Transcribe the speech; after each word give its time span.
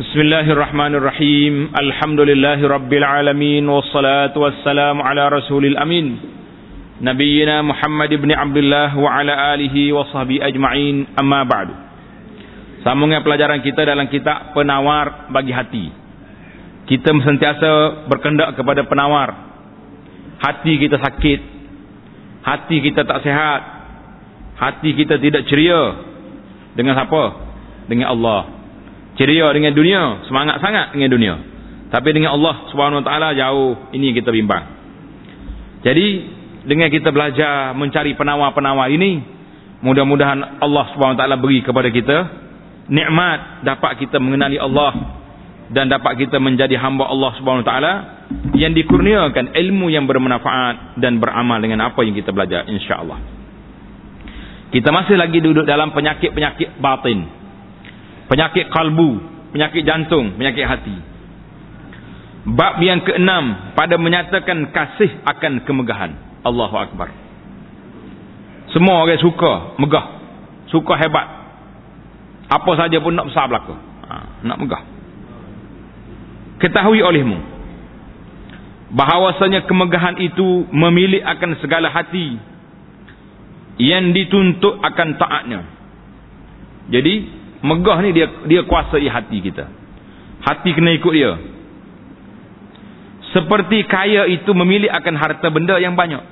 Bismillahirrahmanirrahim. 0.00 1.76
Alhamdulillahirabbil 1.76 3.04
alamin 3.04 3.68
wassalatu 3.68 4.40
wassalamu 4.40 5.04
ala 5.04 5.28
rasulil 5.28 5.76
amin. 5.76 6.16
Nabiyyina 7.04 7.60
Muhammad 7.60 8.08
ibn 8.08 8.32
Abdullah 8.32 8.96
wa 8.96 9.12
ala 9.12 9.52
alihi 9.52 9.92
wa 9.92 10.08
sahbihi 10.08 10.40
ajma'in. 10.40 11.04
Amma 11.20 11.44
ba'du. 11.44 11.76
Sambungan 12.80 13.20
pelajaran 13.20 13.60
kita 13.60 13.84
dalam 13.84 14.08
kitab 14.08 14.56
Penawar 14.56 15.28
bagi 15.36 15.52
Hati. 15.52 15.92
Kita 16.88 17.12
sentiasa 17.20 18.08
berkendak 18.08 18.56
kepada 18.56 18.88
penawar. 18.88 19.36
Hati 20.40 20.80
kita 20.80 20.96
sakit. 20.96 21.40
Hati 22.40 22.76
kita 22.88 23.04
tak 23.04 23.20
sehat. 23.20 23.60
Hati 24.64 24.96
kita 24.96 25.20
tidak 25.20 25.44
ceria. 25.44 25.92
Dengan 26.72 26.96
siapa? 26.96 27.22
Dengan 27.84 28.16
Allah 28.16 28.59
ceria 29.20 29.52
dengan 29.52 29.76
dunia, 29.76 30.24
semangat 30.24 30.64
sangat 30.64 30.96
dengan 30.96 31.12
dunia. 31.12 31.34
Tapi 31.92 32.08
dengan 32.16 32.32
Allah 32.32 32.72
Subhanahu 32.72 33.04
Wa 33.04 33.06
Taala 33.12 33.28
jauh 33.36 33.92
ini 33.92 34.16
kita 34.16 34.32
bimbang. 34.32 34.64
Jadi 35.84 36.06
dengan 36.64 36.88
kita 36.88 37.12
belajar 37.12 37.76
mencari 37.76 38.16
penawar-penawar 38.16 38.88
ini, 38.88 39.20
mudah-mudahan 39.84 40.64
Allah 40.64 40.84
Subhanahu 40.96 41.20
Wa 41.20 41.20
Taala 41.20 41.36
beri 41.36 41.60
kepada 41.60 41.92
kita 41.92 42.16
nikmat 42.88 43.60
dapat 43.68 44.00
kita 44.00 44.16
mengenali 44.16 44.56
Allah 44.56 45.20
dan 45.68 45.86
dapat 45.92 46.16
kita 46.24 46.40
menjadi 46.40 46.80
hamba 46.80 47.12
Allah 47.12 47.36
Subhanahu 47.36 47.60
Wa 47.60 47.68
Taala 47.68 47.92
yang 48.56 48.72
dikurniakan 48.72 49.52
ilmu 49.52 49.92
yang 49.92 50.08
bermanfaat 50.08 50.96
dan 50.96 51.20
beramal 51.20 51.60
dengan 51.60 51.92
apa 51.92 52.00
yang 52.08 52.16
kita 52.16 52.32
belajar 52.32 52.64
insya-Allah. 52.64 53.20
Kita 54.70 54.88
masih 54.94 55.18
lagi 55.20 55.44
duduk 55.44 55.66
dalam 55.66 55.92
penyakit-penyakit 55.92 56.78
batin 56.80 57.39
penyakit 58.30 58.70
kalbu, 58.70 59.18
penyakit 59.50 59.82
jantung, 59.82 60.38
penyakit 60.38 60.62
hati. 60.62 60.96
Bab 62.46 62.78
yang 62.80 63.02
keenam 63.02 63.74
pada 63.76 63.98
menyatakan 63.98 64.70
kasih 64.70 65.10
akan 65.26 65.66
kemegahan. 65.66 66.14
Allahu 66.40 66.72
Akbar. 66.78 67.12
Semua 68.70 69.02
orang 69.04 69.20
suka 69.20 69.76
megah. 69.76 70.06
Suka 70.70 70.94
hebat. 70.96 71.26
Apa 72.48 72.70
saja 72.78 72.96
pun 73.02 73.12
nak 73.12 73.28
besar 73.28 73.50
berlaku. 73.50 73.74
Ha, 74.06 74.14
nak 74.46 74.56
megah. 74.56 74.82
Ketahui 76.62 77.02
olehmu. 77.02 77.38
Bahawasanya 78.94 79.68
kemegahan 79.68 80.18
itu 80.18 80.66
memilih 80.70 81.20
akan 81.26 81.58
segala 81.60 81.90
hati. 81.92 82.38
Yang 83.76 84.04
dituntut 84.16 84.80
akan 84.80 85.08
taatnya. 85.18 85.60
Jadi 86.90 87.39
Megah 87.60 87.98
ni 88.00 88.10
dia 88.16 88.26
dia 88.48 88.62
kuasai 88.64 89.04
hati 89.04 89.38
kita. 89.44 89.68
Hati 90.40 90.72
kena 90.72 90.96
ikut 90.96 91.12
dia. 91.12 91.36
Seperti 93.36 93.84
kaya 93.86 94.26
itu 94.26 94.50
memilih 94.56 94.88
akan 94.90 95.14
harta 95.14 95.46
benda 95.52 95.76
yang 95.76 95.94
banyak. 95.94 96.24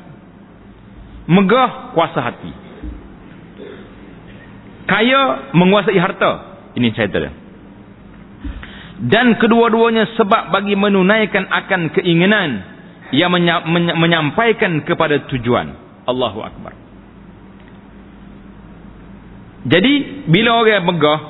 Megah 1.28 1.92
kuasa 1.92 2.18
hati. 2.24 2.50
Kaya 4.88 5.52
menguasai 5.52 6.00
harta. 6.00 6.30
Ini 6.72 6.88
cerita 6.96 7.20
dia. 7.20 7.32
Dan 8.98 9.38
kedua-duanya 9.38 10.16
sebab 10.18 10.50
bagi 10.50 10.74
menunaikan 10.74 11.46
akan 11.46 11.94
keinginan 11.94 12.50
yang 13.14 13.30
menyampaikan 13.94 14.82
kepada 14.82 15.28
tujuan. 15.30 15.70
Allahu 16.08 16.40
Akbar. 16.42 16.87
Jadi 19.68 20.24
bila 20.32 20.64
orang 20.64 20.84
megah 20.88 21.20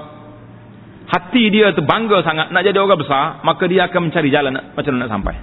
hati 1.09 1.49
dia 1.51 1.73
tu 1.75 1.83
bangga 1.83 2.23
sangat 2.23 2.55
nak 2.55 2.63
jadi 2.63 2.79
orang 2.79 3.01
besar, 3.01 3.43
maka 3.43 3.65
dia 3.67 3.89
akan 3.89 4.09
mencari 4.09 4.29
jalan 4.31 4.53
nak, 4.55 4.65
macam 4.79 4.93
mana 4.95 5.03
nak 5.09 5.13
sampai. 5.13 5.35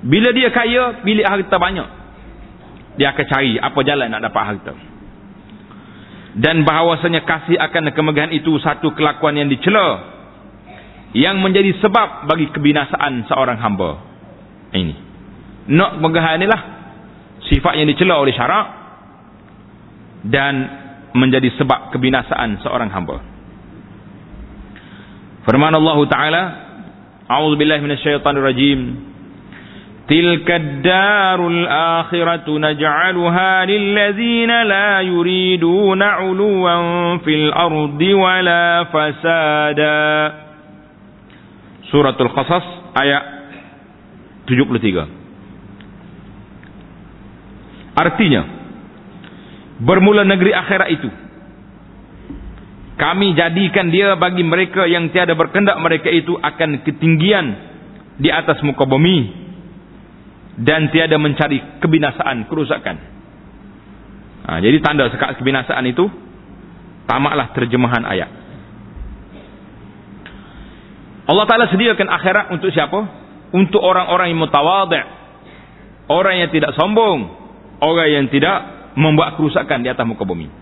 Bila 0.00 0.28
dia 0.32 0.48
kaya, 0.52 1.04
pilih 1.04 1.24
harta 1.24 1.56
banyak. 1.56 1.88
Dia 2.98 3.14
akan 3.14 3.24
cari 3.30 3.56
apa 3.56 3.80
jalan 3.86 4.08
nak 4.10 4.22
dapat 4.26 4.42
harta. 4.44 4.72
Dan 6.30 6.62
bahawasanya 6.62 7.26
kasih 7.26 7.58
akan 7.58 7.90
kemegahan 7.94 8.32
itu 8.34 8.54
satu 8.62 8.94
kelakuan 8.94 9.34
yang 9.38 9.50
dicela 9.50 10.18
yang 11.10 11.42
menjadi 11.42 11.74
sebab 11.82 12.30
bagi 12.30 12.50
kebinasaan 12.54 13.26
seorang 13.26 13.58
hamba. 13.58 13.98
Ini. 14.70 14.94
Nak 15.74 15.98
kemegahan 15.98 16.38
inilah 16.38 16.62
sifat 17.50 17.78
yang 17.78 17.88
dicela 17.90 18.18
oleh 18.18 18.34
syarak 18.34 18.66
dan 20.26 20.79
menjadi 21.14 21.50
sebab 21.58 21.90
kebinasaan 21.94 22.60
seorang 22.62 22.90
hamba. 22.90 23.18
Firman 25.46 25.72
Allah 25.74 25.98
Taala, 26.06 26.42
"A'udzu 27.26 27.56
billahi 27.56 27.80
minasyaitonir 27.82 28.44
rajim. 28.44 28.80
Tilka 30.10 30.58
ad-darul 30.58 31.62
akhiratu 31.70 32.58
naj'aluha 32.58 33.62
lil 33.70 33.84
ladzina 33.94 34.66
la 34.66 34.90
yuriduna 35.06 36.26
'uluwan 36.26 36.82
fil 37.24 37.48
ardi 37.54 38.10
wala 38.14 38.90
fasada." 38.90 39.98
Suratul 41.90 42.30
Qasas 42.30 42.66
ayat 42.98 43.24
73. 44.46 45.06
Artinya, 47.98 48.59
bermula 49.80 50.22
negeri 50.28 50.52
akhirat 50.52 50.88
itu. 50.92 51.10
Kami 53.00 53.32
jadikan 53.32 53.88
dia 53.88 54.12
bagi 54.20 54.44
mereka 54.44 54.84
yang 54.84 55.08
tiada 55.08 55.32
berkendak 55.32 55.80
mereka 55.80 56.12
itu 56.12 56.36
akan 56.36 56.84
ketinggian 56.84 57.46
di 58.20 58.28
atas 58.28 58.60
muka 58.60 58.84
bumi 58.84 59.32
dan 60.60 60.92
tiada 60.92 61.16
mencari 61.16 61.80
kebinasaan 61.80 62.44
kerusakan. 62.44 62.96
Ha, 64.44 64.60
jadi 64.60 64.76
tanda 64.84 65.08
sekat 65.08 65.40
kebinasaan 65.40 65.84
itu 65.88 66.04
tamaklah 67.08 67.56
terjemahan 67.56 68.04
ayat. 68.04 68.30
Allah 71.24 71.46
Ta'ala 71.48 71.72
sediakan 71.72 72.08
akhirat 72.10 72.46
untuk 72.52 72.68
siapa? 72.74 73.20
untuk 73.50 73.82
orang-orang 73.82 74.30
yang 74.30 74.40
mutawadah 74.40 75.04
orang 76.10 76.34
yang 76.42 76.50
tidak 76.54 76.74
sombong 76.78 77.26
orang 77.82 78.08
yang 78.10 78.26
tidak 78.30 78.79
membuat 79.00 79.40
kerusakan 79.40 79.80
di 79.80 79.88
atas 79.88 80.04
muka 80.04 80.28
bumi. 80.28 80.52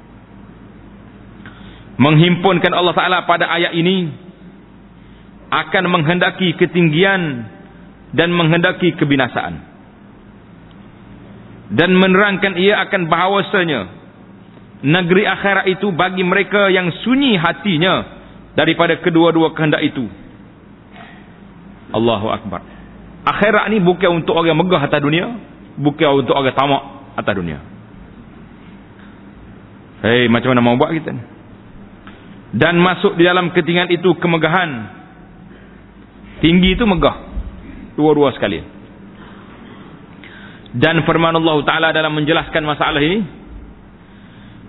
Menghimpunkan 1.98 2.70
Allah 2.70 2.94
Ta'ala 2.94 3.18
pada 3.26 3.50
ayat 3.50 3.74
ini 3.74 4.06
akan 5.50 5.84
menghendaki 5.90 6.54
ketinggian 6.54 7.50
dan 8.14 8.30
menghendaki 8.30 8.94
kebinasaan. 8.94 9.66
Dan 11.68 11.98
menerangkan 11.98 12.56
ia 12.56 12.80
akan 12.86 13.10
bahawasanya 13.12 13.80
negeri 14.86 15.26
akhirat 15.26 15.68
itu 15.68 15.90
bagi 15.92 16.22
mereka 16.24 16.70
yang 16.72 16.88
sunyi 17.04 17.36
hatinya 17.36 18.06
daripada 18.56 18.96
kedua-dua 19.02 19.52
kehendak 19.52 19.82
itu. 19.84 20.06
Allahu 21.92 22.30
Akbar. 22.30 22.62
Akhirat 23.26 23.68
ni 23.68 23.82
bukan 23.82 24.22
untuk 24.24 24.38
orang 24.38 24.56
megah 24.56 24.80
atas 24.80 25.02
dunia, 25.02 25.28
bukan 25.76 26.24
untuk 26.24 26.32
orang 26.32 26.56
tamak 26.56 26.82
atas 27.20 27.34
dunia. 27.36 27.58
Hei, 29.98 30.30
macam 30.30 30.54
mana 30.54 30.62
mau 30.62 30.78
buat 30.78 30.94
kita 30.94 31.10
ni? 31.10 31.22
Dan 32.54 32.78
masuk 32.80 33.18
di 33.18 33.26
dalam 33.26 33.50
ketinggian 33.50 33.90
itu 33.92 34.14
kemegahan. 34.22 34.70
Tinggi 36.38 36.78
itu 36.78 36.86
megah. 36.86 37.16
Dua-dua 37.98 38.30
sekali. 38.32 38.62
Dan 40.70 41.02
firman 41.02 41.34
Allah 41.34 41.58
Ta'ala 41.66 41.88
dalam 41.90 42.14
menjelaskan 42.14 42.62
masalah 42.62 43.02
ini. 43.02 43.20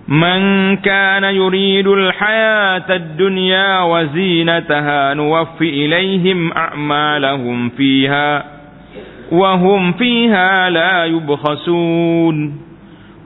Man 0.09 0.41
kana 0.81 1.29
yuridul 1.29 2.09
hayata 2.09 3.13
dunya 3.13 3.85
wa 3.85 4.09
zinataha 4.09 5.13
nuwaffi 5.13 5.69
ilaihim 5.85 6.49
a'malahum 6.49 7.77
fiha. 7.77 8.31
Wahum 9.29 9.93
fiha 9.93 10.73
la 10.73 11.05
yubkhasun. 11.13 12.35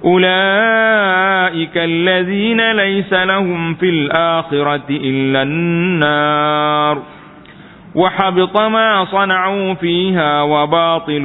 أولئك 0.04 1.76
الذين 1.76 2.72
ليس 2.72 3.12
لهم 3.12 3.74
في 3.74 3.88
الآخرة 3.90 4.86
إلا 4.90 5.42
النار 5.42 7.02
وحبط 7.94 8.60
ما 8.60 9.04
صنعوا 9.04 9.74
فيها 9.74 10.42
وباطل 10.42 11.22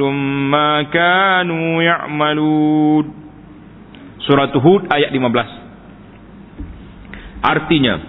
ما 0.50 0.82
كانوا 0.82 1.82
يعملون 1.82 3.24
Surat 4.24 4.56
Hud 4.56 4.88
ayat 4.88 5.12
15 5.12 7.44
Artinya 7.44 8.00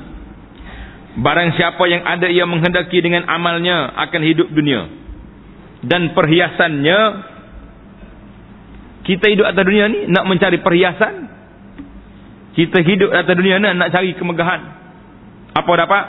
Barang 1.19 1.51
siapa 1.59 1.83
yang 1.91 2.07
ada 2.07 2.31
ia 2.31 2.47
menghendaki 2.47 3.03
dengan 3.03 3.27
amalnya 3.27 3.91
akan 3.99 4.21
hidup 4.23 4.47
dunia 4.47 4.87
Dan 5.83 6.15
perhiasannya 6.15 7.28
kita 9.00 9.32
hidup 9.32 9.48
atas 9.48 9.64
dunia 9.64 9.88
ni 9.88 10.00
nak 10.12 10.28
mencari 10.28 10.60
perhiasan. 10.60 11.14
Kita 12.52 12.84
hidup 12.84 13.10
atas 13.14 13.32
dunia 13.32 13.56
ni 13.56 13.66
nak 13.72 13.88
cari 13.92 14.12
kemegahan. 14.12 14.60
Apa 15.56 15.72
dapat? 15.76 16.04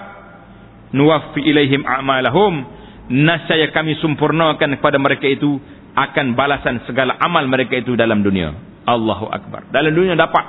nuwaffi 0.91 1.39
ilaihim 1.39 1.87
a'malahum. 1.87 2.67
Nasaya 3.11 3.71
kami 3.75 3.99
sempurnakan 3.99 4.79
kepada 4.79 4.95
mereka 4.95 5.27
itu 5.27 5.59
akan 5.95 6.35
balasan 6.35 6.79
segala 6.87 7.19
amal 7.19 7.43
mereka 7.47 7.75
itu 7.79 7.95
dalam 7.99 8.23
dunia. 8.23 8.55
Allahu 8.87 9.27
akbar. 9.27 9.67
Dalam 9.71 9.91
dunia 9.91 10.15
dapat. 10.15 10.45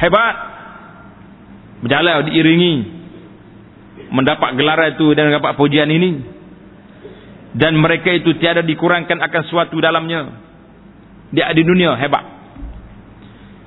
Hebat. 0.00 0.36
Berjalan 1.80 2.28
diiringi. 2.28 2.74
Mendapat 4.12 4.56
gelaran 4.60 4.96
itu 4.96 5.06
dan 5.16 5.32
dapat 5.32 5.56
pujian 5.56 5.88
ini. 5.88 6.20
Dan 7.56 7.80
mereka 7.80 8.12
itu 8.12 8.36
tiada 8.36 8.60
dikurangkan 8.60 9.16
akan 9.16 9.42
suatu 9.48 9.80
dalamnya 9.80 10.49
dia 11.30 11.50
di 11.54 11.62
dunia 11.62 11.94
hebat. 11.94 12.42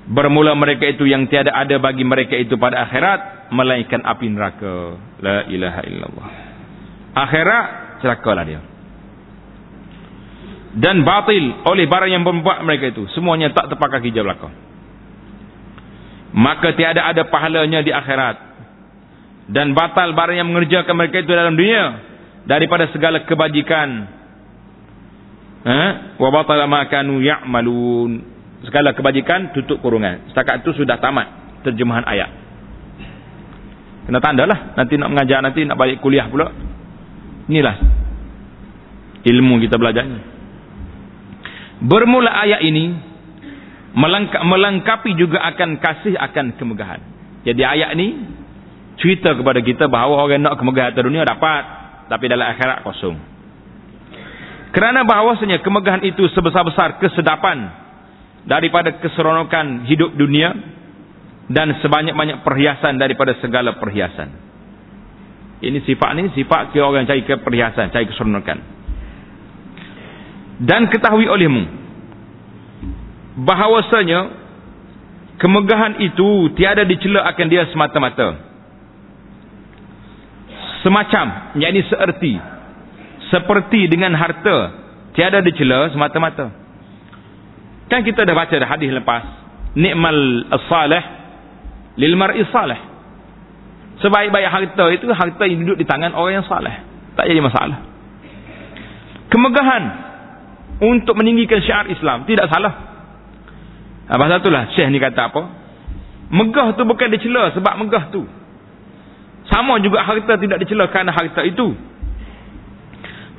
Bermula 0.03 0.51
mereka 0.51 0.83
itu 0.83 1.07
yang 1.07 1.31
tiada 1.31 1.55
ada 1.55 1.79
bagi 1.79 2.03
mereka 2.03 2.35
itu 2.35 2.59
pada 2.59 2.83
akhirat 2.83 3.51
melainkan 3.55 4.03
api 4.03 4.27
neraka. 4.27 4.99
La 5.23 5.47
ilaha 5.47 5.81
illallah. 5.87 6.29
Akhirat 7.15 7.65
celakalah 8.03 8.43
dia. 8.43 8.61
Dan 10.73 11.07
batil 11.07 11.63
oleh 11.69 11.85
barang 11.87 12.11
yang 12.11 12.25
membuat 12.25 12.65
mereka 12.67 12.91
itu 12.91 13.07
semuanya 13.15 13.53
tak 13.55 13.71
terpakai 13.71 14.03
hijab 14.03 14.27
belakang. 14.27 14.51
Maka 16.33 16.73
tiada 16.73 17.05
ada 17.05 17.29
pahalanya 17.29 17.85
di 17.85 17.93
akhirat. 17.93 18.37
Dan 19.53 19.71
batal 19.77 20.11
barang 20.17 20.35
yang 20.35 20.49
mengerjakan 20.49 20.95
mereka 20.97 21.21
itu 21.21 21.29
dalam 21.31 21.53
dunia 21.55 21.83
daripada 22.43 22.89
segala 22.91 23.23
kebajikan 23.23 24.07
ha? 25.67 25.81
Wa 26.19 26.29
batala 26.29 26.67
ma 26.67 26.85
kanu 26.87 27.19
ya'malun. 27.19 28.11
Segala 28.63 28.95
kebajikan 28.95 29.51
tutup 29.51 29.83
kurungan. 29.83 30.31
Setakat 30.31 30.63
itu 30.63 30.71
sudah 30.83 30.95
tamat 30.99 31.59
terjemahan 31.67 32.07
ayat. 32.07 32.31
Kena 34.03 34.19
tandalah 34.19 34.75
nanti 34.75 34.99
nak 34.99 35.09
mengajar 35.15 35.39
nanti 35.39 35.63
nak 35.63 35.79
balik 35.79 36.03
kuliah 36.03 36.27
pula. 36.27 36.51
Inilah 37.47 37.75
ilmu 39.23 39.59
kita 39.63 39.79
belajarnya. 39.79 40.19
Bermula 41.83 42.31
ayat 42.31 42.63
ini 42.63 42.95
melengkapi 44.43 45.15
juga 45.19 45.43
akan 45.43 45.79
kasih 45.79 46.15
akan 46.15 46.55
kemegahan. 46.55 47.01
Jadi 47.43 47.61
ayat 47.63 47.95
ini 47.99 48.07
cerita 48.99 49.35
kepada 49.35 49.59
kita 49.59 49.91
bahawa 49.91 50.23
orang 50.23 50.43
nak 50.43 50.55
kemegahan 50.59 50.95
dunia 50.95 51.27
dapat. 51.27 51.83
Tapi 52.07 52.27
dalam 52.27 52.47
akhirat 52.47 52.83
kosong. 52.83 53.32
Kerana 54.73 55.05
bahawasanya 55.05 55.61
kemegahan 55.61 56.01
itu 56.01 56.25
sebesar-besar 56.33 56.97
kesedapan 56.97 57.69
daripada 58.49 58.97
keseronokan 58.97 59.85
hidup 59.85 60.17
dunia 60.17 60.49
dan 61.53 61.77
sebanyak-banyak 61.77 62.41
perhiasan 62.41 62.97
daripada 62.97 63.37
segala 63.37 63.77
perhiasan. 63.77 64.33
Ini 65.63 65.79
sifat 65.85 66.09
ini 66.17 66.33
sifat 66.33 66.73
kira 66.73 66.89
orang 66.89 67.05
cari 67.05 67.21
ke 67.23 67.37
perhiasan, 67.39 67.93
cari 67.93 68.09
keseronokan. 68.09 68.57
Dan 70.65 70.89
ketahui 70.89 71.29
olehmu 71.29 71.63
bahawasanya 73.45 74.19
kemegahan 75.37 76.01
itu 76.01 76.49
tiada 76.57 76.81
dicela 76.81 77.29
akan 77.29 77.45
dia 77.45 77.69
semata-mata 77.69 78.37
semacam 80.83 81.55
yakni 81.57 81.81
seerti 81.87 82.33
seperti 83.31 83.87
dengan 83.91 84.15
harta. 84.17 84.81
Tiada 85.13 85.45
dicela 85.45 85.93
semata-mata. 85.93 86.49
Kan 87.91 88.01
kita 88.01 88.25
dah 88.25 88.33
baca 88.33 88.55
dah 88.57 88.69
hadis 88.69 88.89
lepas. 88.89 89.23
Nikmal 89.77 90.49
as-salih 90.49 91.03
lil 92.01 92.17
mar'i 92.17 92.41
salih. 92.49 92.79
Sebaik-baik 94.01 94.49
harta 94.49 94.85
itu 94.89 95.05
harta 95.13 95.43
yang 95.45 95.61
duduk 95.63 95.77
di 95.79 95.85
tangan 95.85 96.17
orang 96.17 96.41
yang 96.41 96.47
salih. 96.49 96.73
Tak 97.13 97.29
jadi 97.29 97.39
masalah. 97.39 97.77
Kemegahan 99.29 99.83
untuk 100.81 101.13
meninggikan 101.13 101.61
syiar 101.61 101.85
Islam 101.87 102.25
tidak 102.25 102.49
salah. 102.49 102.73
Apa 104.09 104.25
satulah 104.27 104.73
syekh 104.73 104.89
ni 104.89 104.97
kata 104.97 105.29
apa? 105.29 105.41
Megah 106.33 106.73
tu 106.73 106.83
bukan 106.83 107.07
dicela 107.13 107.53
sebab 107.53 107.73
megah 107.85 108.09
tu. 108.09 108.25
Sama 109.47 109.77
juga 109.79 110.01
harta 110.01 110.33
tidak 110.41 110.57
dicela 110.65 110.89
kerana 110.89 111.13
harta 111.13 111.45
itu. 111.45 111.77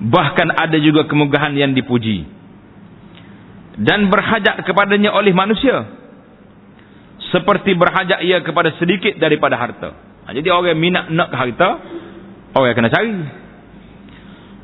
Bahkan 0.00 0.48
ada 0.58 0.76
juga 0.82 1.06
kemegahan 1.06 1.54
yang 1.54 1.70
dipuji. 1.74 2.26
Dan 3.78 4.10
berhajat 4.10 4.62
kepadanya 4.66 5.14
oleh 5.14 5.34
manusia. 5.34 5.86
Seperti 7.30 7.74
berhajat 7.74 8.22
ia 8.22 8.42
kepada 8.42 8.74
sedikit 8.78 9.18
daripada 9.18 9.58
harta. 9.58 9.90
Ha, 10.24 10.34
jadi 10.34 10.54
orang 10.54 10.74
yang 10.74 10.80
minat 10.82 11.04
nak 11.10 11.30
harta, 11.34 11.68
orang 12.54 12.66
yang 12.70 12.78
kena 12.78 12.90
cari. 12.94 13.14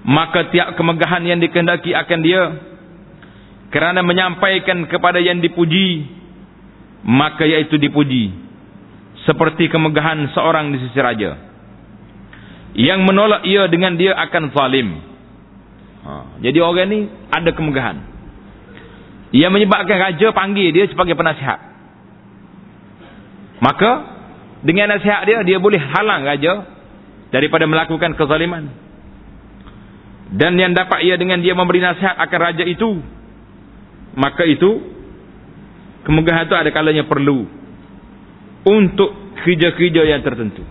Maka 0.01 0.41
tiap 0.55 0.79
kemegahan 0.79 1.23
yang 1.27 1.39
dikendaki 1.43 1.91
akan 1.95 2.21
dia. 2.23 2.43
Kerana 3.71 4.03
menyampaikan 4.03 4.87
kepada 4.91 5.23
yang 5.23 5.39
dipuji, 5.39 6.07
maka 7.07 7.47
iaitu 7.47 7.79
dipuji 7.79 8.35
seperti 9.25 9.69
kemegahan 9.69 10.33
seorang 10.33 10.73
di 10.73 10.79
sisi 10.81 10.99
raja 11.01 11.37
yang 12.77 13.03
menolak 13.03 13.45
ia 13.45 13.67
dengan 13.69 13.99
dia 13.99 14.17
akan 14.17 14.55
zalim 14.55 15.10
ha. 16.07 16.39
jadi 16.41 16.59
orang 16.61 16.89
ni 16.89 17.01
ada 17.31 17.51
kemegahan 17.53 17.97
ia 19.31 19.49
menyebabkan 19.49 19.97
raja 19.97 20.33
panggil 20.35 20.71
dia 20.75 20.87
sebagai 20.91 21.15
penasihat 21.15 21.59
maka 23.61 23.91
dengan 24.65 24.97
nasihat 24.97 25.25
dia 25.25 25.39
dia 25.45 25.59
boleh 25.61 25.79
halang 25.79 26.25
raja 26.25 26.67
daripada 27.31 27.65
melakukan 27.65 28.17
kezaliman 28.17 28.69
dan 30.31 30.55
yang 30.55 30.75
dapat 30.75 31.03
ia 31.07 31.19
dengan 31.19 31.43
dia 31.43 31.55
memberi 31.55 31.83
nasihat 31.83 32.15
akan 32.19 32.41
raja 32.41 32.65
itu 32.67 33.03
maka 34.15 34.43
itu 34.47 34.83
kemegahan 36.03 36.49
itu 36.49 36.57
ada 36.57 36.71
kalanya 36.75 37.07
perlu 37.07 37.47
untuk 38.67 39.11
kerja-kerja 39.41 40.03
yang 40.05 40.21
tertentu. 40.21 40.65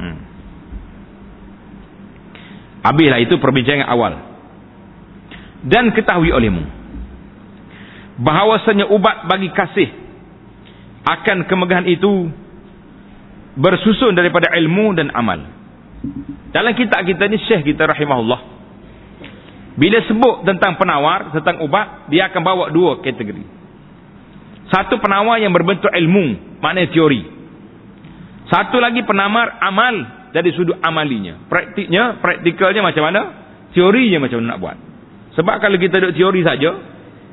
Hmm. 0.00 0.18
Habislah 2.82 3.20
itu 3.22 3.36
perbincangan 3.38 3.86
awal. 3.86 4.31
Dan 5.62 5.94
ketahui 5.94 6.34
olehmu. 6.34 6.62
Bahawasanya 8.18 8.90
ubat 8.90 9.30
bagi 9.30 9.48
kasih. 9.54 9.88
Akan 11.06 11.46
kemegahan 11.46 11.86
itu. 11.86 12.30
Bersusun 13.58 14.16
daripada 14.18 14.50
ilmu 14.58 14.96
dan 14.96 15.14
amal. 15.14 15.38
Dalam 16.50 16.72
kitab 16.74 17.06
kita 17.06 17.30
ni 17.30 17.38
syekh 17.46 17.74
kita 17.74 17.86
rahimahullah. 17.86 18.40
Bila 19.78 19.98
sebut 20.04 20.42
tentang 20.44 20.74
penawar. 20.76 21.30
Tentang 21.30 21.62
ubat. 21.62 22.10
Dia 22.10 22.30
akan 22.30 22.42
bawa 22.42 22.64
dua 22.74 22.98
kategori. 22.98 23.44
Satu 24.70 24.98
penawar 24.98 25.38
yang 25.38 25.54
berbentuk 25.54 25.90
ilmu. 25.90 26.58
Maknanya 26.58 26.90
teori. 26.90 27.22
Satu 28.50 28.82
lagi 28.82 29.00
penamar 29.06 29.62
amal 29.62 29.94
dari 30.34 30.50
sudut 30.52 30.76
amalinya. 30.82 31.38
Praktiknya, 31.46 32.18
praktikalnya 32.18 32.82
macam 32.82 33.02
mana? 33.06 33.20
Teorinya 33.72 34.26
macam 34.26 34.42
mana 34.42 34.48
nak 34.52 34.60
buat. 34.60 34.91
Sebab 35.32 35.56
kalau 35.64 35.80
kita 35.80 35.96
duduk 36.00 36.14
teori 36.16 36.40
saja, 36.44 36.70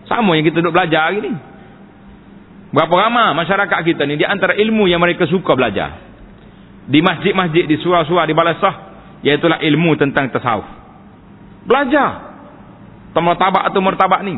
sama 0.08 0.40
yang 0.40 0.48
kita 0.48 0.64
duduk 0.64 0.76
belajar 0.76 1.12
hari 1.12 1.20
ni. 1.20 1.34
Berapa 2.70 2.94
ramai 2.94 3.34
masyarakat 3.34 3.80
kita 3.82 4.06
ni, 4.06 4.22
di 4.22 4.26
antara 4.26 4.54
ilmu 4.56 4.86
yang 4.86 5.02
mereka 5.02 5.26
suka 5.26 5.58
belajar. 5.58 6.06
Di 6.90 7.02
masjid-masjid, 7.02 7.66
di 7.66 7.78
surah-surah, 7.82 8.26
di 8.30 8.34
balasah, 8.34 8.76
iaitulah 9.26 9.62
ilmu 9.62 9.98
tentang 10.00 10.32
tasawuf. 10.32 10.66
Belajar. 11.66 12.30
Tabak 13.14 13.64
atau 13.74 13.82
mertabak 13.84 14.22
ni. 14.24 14.38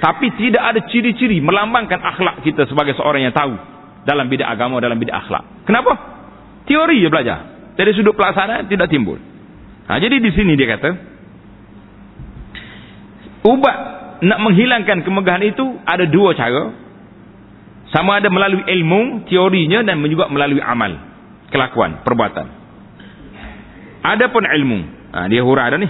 Tapi 0.00 0.26
tidak 0.40 0.62
ada 0.62 0.80
ciri-ciri 0.88 1.38
melambangkan 1.44 2.00
akhlak 2.00 2.40
kita 2.42 2.64
sebagai 2.70 2.96
seorang 2.96 3.28
yang 3.28 3.34
tahu 3.36 3.54
dalam 4.08 4.28
bidang 4.28 4.48
agama 4.48 4.80
dalam 4.80 4.96
bidang 4.96 5.16
akhlak. 5.16 5.68
Kenapa? 5.68 5.92
Teori 6.64 7.02
dia 7.02 7.10
belajar. 7.12 7.38
Dari 7.74 7.90
sudut 7.92 8.14
pelaksanaan 8.16 8.70
tidak 8.70 8.88
timbul. 8.88 9.18
Nah, 9.84 9.96
jadi 10.00 10.16
di 10.16 10.30
sini 10.32 10.56
dia 10.56 10.78
kata 10.78 11.13
ubat 13.44 13.76
nak 14.24 14.38
menghilangkan 14.40 15.04
kemegahan 15.04 15.44
itu 15.44 15.64
ada 15.84 16.08
dua 16.08 16.32
cara. 16.32 16.82
Sama 17.92 18.18
ada 18.18 18.26
melalui 18.32 18.64
ilmu, 18.64 19.28
teorinya 19.30 19.84
dan 19.86 20.02
juga 20.08 20.26
melalui 20.26 20.58
amal, 20.58 20.98
kelakuan, 21.52 22.02
perbuatan. 22.02 22.46
Adapun 24.02 24.42
ilmu, 24.42 24.78
nah, 25.14 25.30
dia 25.30 25.44
hurah 25.46 25.70
ada 25.70 25.78
ni. 25.78 25.86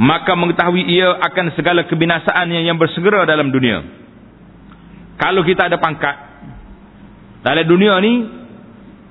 Maka 0.00 0.32
mengetahui 0.34 0.90
ia 0.90 1.12
akan 1.22 1.54
segala 1.54 1.86
kebinasaan 1.86 2.50
yang 2.50 2.80
bersegera 2.80 3.28
dalam 3.28 3.52
dunia. 3.52 3.84
Kalau 5.20 5.44
kita 5.44 5.68
ada 5.68 5.76
pangkat, 5.76 6.16
dalam 7.44 7.64
dunia 7.68 8.00
ni 8.00 8.12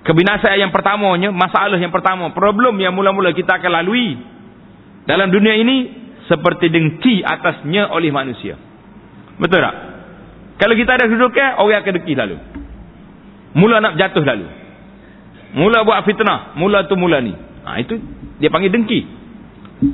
kebinasaan 0.03 0.59
yang 0.59 0.73
pertamanya, 0.73 1.29
masalah 1.29 1.77
yang 1.77 1.93
pertama, 1.93 2.33
problem 2.33 2.81
yang 2.81 2.91
mula-mula 2.91 3.31
kita 3.31 3.61
akan 3.61 3.71
lalui 3.79 4.17
dalam 5.05 5.29
dunia 5.29 5.55
ini 5.55 5.98
seperti 6.29 6.69
dengki 6.69 7.25
atasnya 7.25 7.89
oleh 7.89 8.13
manusia. 8.13 8.55
Betul 9.41 9.65
tak? 9.65 9.75
Kalau 10.61 10.75
kita 10.77 10.93
ada 10.93 11.09
kedudukan, 11.09 11.57
orang 11.57 11.81
akan 11.81 11.93
dengki 11.97 12.13
lalu. 12.13 12.37
Mula 13.57 13.81
nak 13.81 13.97
jatuh 13.97 14.21
lalu. 14.21 14.45
Mula 15.57 15.81
buat 15.81 16.05
fitnah. 16.05 16.53
Mula 16.53 16.85
tu 16.85 16.93
mula 16.93 17.17
ni. 17.17 17.33
Ha, 17.65 17.81
itu 17.81 17.97
dia 18.37 18.53
panggil 18.53 18.69
dengki. 18.69 19.01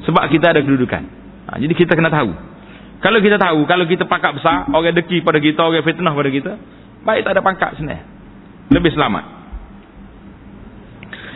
Sebab 0.03 0.27
kita 0.27 0.51
ada 0.51 0.59
kedudukan. 0.59 1.03
Ha, 1.47 1.61
jadi 1.61 1.71
kita 1.71 1.95
kena 1.95 2.11
tahu. 2.11 2.33
Kalau 2.99 3.19
kita 3.21 3.37
tahu, 3.37 3.69
kalau 3.69 3.85
kita 3.85 4.03
pangkat 4.09 4.41
besar, 4.41 4.65
orang 4.73 4.97
dengki 4.97 5.21
pada 5.21 5.37
kita, 5.37 5.61
orang 5.61 5.85
fitnah 5.85 6.11
pada 6.11 6.29
kita, 6.33 6.51
baik 7.05 7.21
tak 7.23 7.31
ada 7.37 7.41
pangkat 7.45 7.69
sebenarnya. 7.77 8.03
Lebih 8.73 8.91
selamat. 8.97 9.23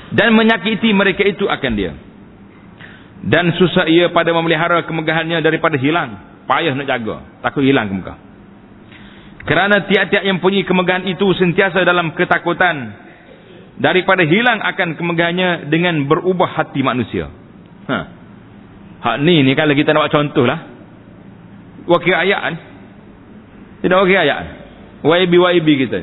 Dan 0.09 0.33
menyakiti 0.33 0.89
mereka 0.89 1.21
itu 1.21 1.45
akan 1.45 1.71
dia. 1.77 1.93
Dan 3.19 3.51
susah 3.59 3.89
ia 3.91 4.07
pada 4.15 4.31
memelihara 4.31 4.87
kemegahannya 4.87 5.43
daripada 5.43 5.75
hilang. 5.75 6.43
Payah 6.47 6.73
nak 6.73 6.87
jaga. 6.87 7.17
Takut 7.43 7.67
hilang 7.67 7.91
kemegah. 7.91 8.17
Kerana 9.43 9.87
tiap-tiap 9.87 10.23
yang 10.23 10.39
punya 10.39 10.63
kemegahan 10.63 11.07
itu 11.09 11.25
sentiasa 11.35 11.83
dalam 11.83 12.15
ketakutan 12.15 12.95
daripada 13.79 14.23
hilang 14.27 14.59
akan 14.59 14.99
kemegahannya 14.99 15.71
dengan 15.71 16.05
berubah 16.05 16.47
hati 16.59 16.83
manusia. 16.83 17.31
Ha. 17.89 17.97
Hak 18.99 19.17
ni 19.23 19.41
ni 19.47 19.55
kalau 19.55 19.71
kita 19.73 19.95
nak 19.95 20.07
buat 20.07 20.13
contoh 20.13 20.45
lah. 20.45 20.59
Wakil 21.87 22.15
ayat 22.15 22.41
ni. 22.53 22.59
Tidak 23.87 23.95
wakil 23.95 24.19
ayat. 24.19 24.39
YB-YB 24.99 25.67
kita 25.87 25.99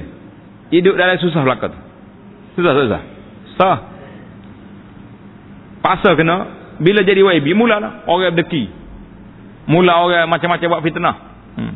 Hidup 0.73 0.97
dalam 0.97 1.21
susah 1.21 1.45
belakang. 1.45 1.77
Susah-susah. 2.57 3.01
Susah. 3.55 3.79
Pasal 5.85 6.19
kena. 6.19 6.66
Bila 6.81 7.01
jadi 7.05 7.21
YB, 7.21 7.57
mulalah. 7.57 8.05
Orang 8.09 8.37
berdeki. 8.37 8.69
Mula 9.67 9.93
orang 9.99 10.31
macam-macam 10.31 10.67
buat 10.79 10.83
fitnah. 10.85 11.17
Hmm. 11.57 11.75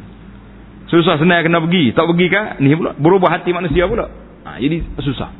Susah 0.90 1.18
senang 1.18 1.42
kena 1.46 1.62
pergi. 1.62 1.94
Tak 1.94 2.06
pergi 2.06 2.26
kan? 2.30 2.44
Ni 2.62 2.74
pula. 2.74 2.94
Berubah 2.98 3.30
hati 3.34 3.50
manusia 3.54 3.86
pula. 3.86 4.10
Ha, 4.46 4.58
jadi 4.58 4.82
susah. 4.98 5.30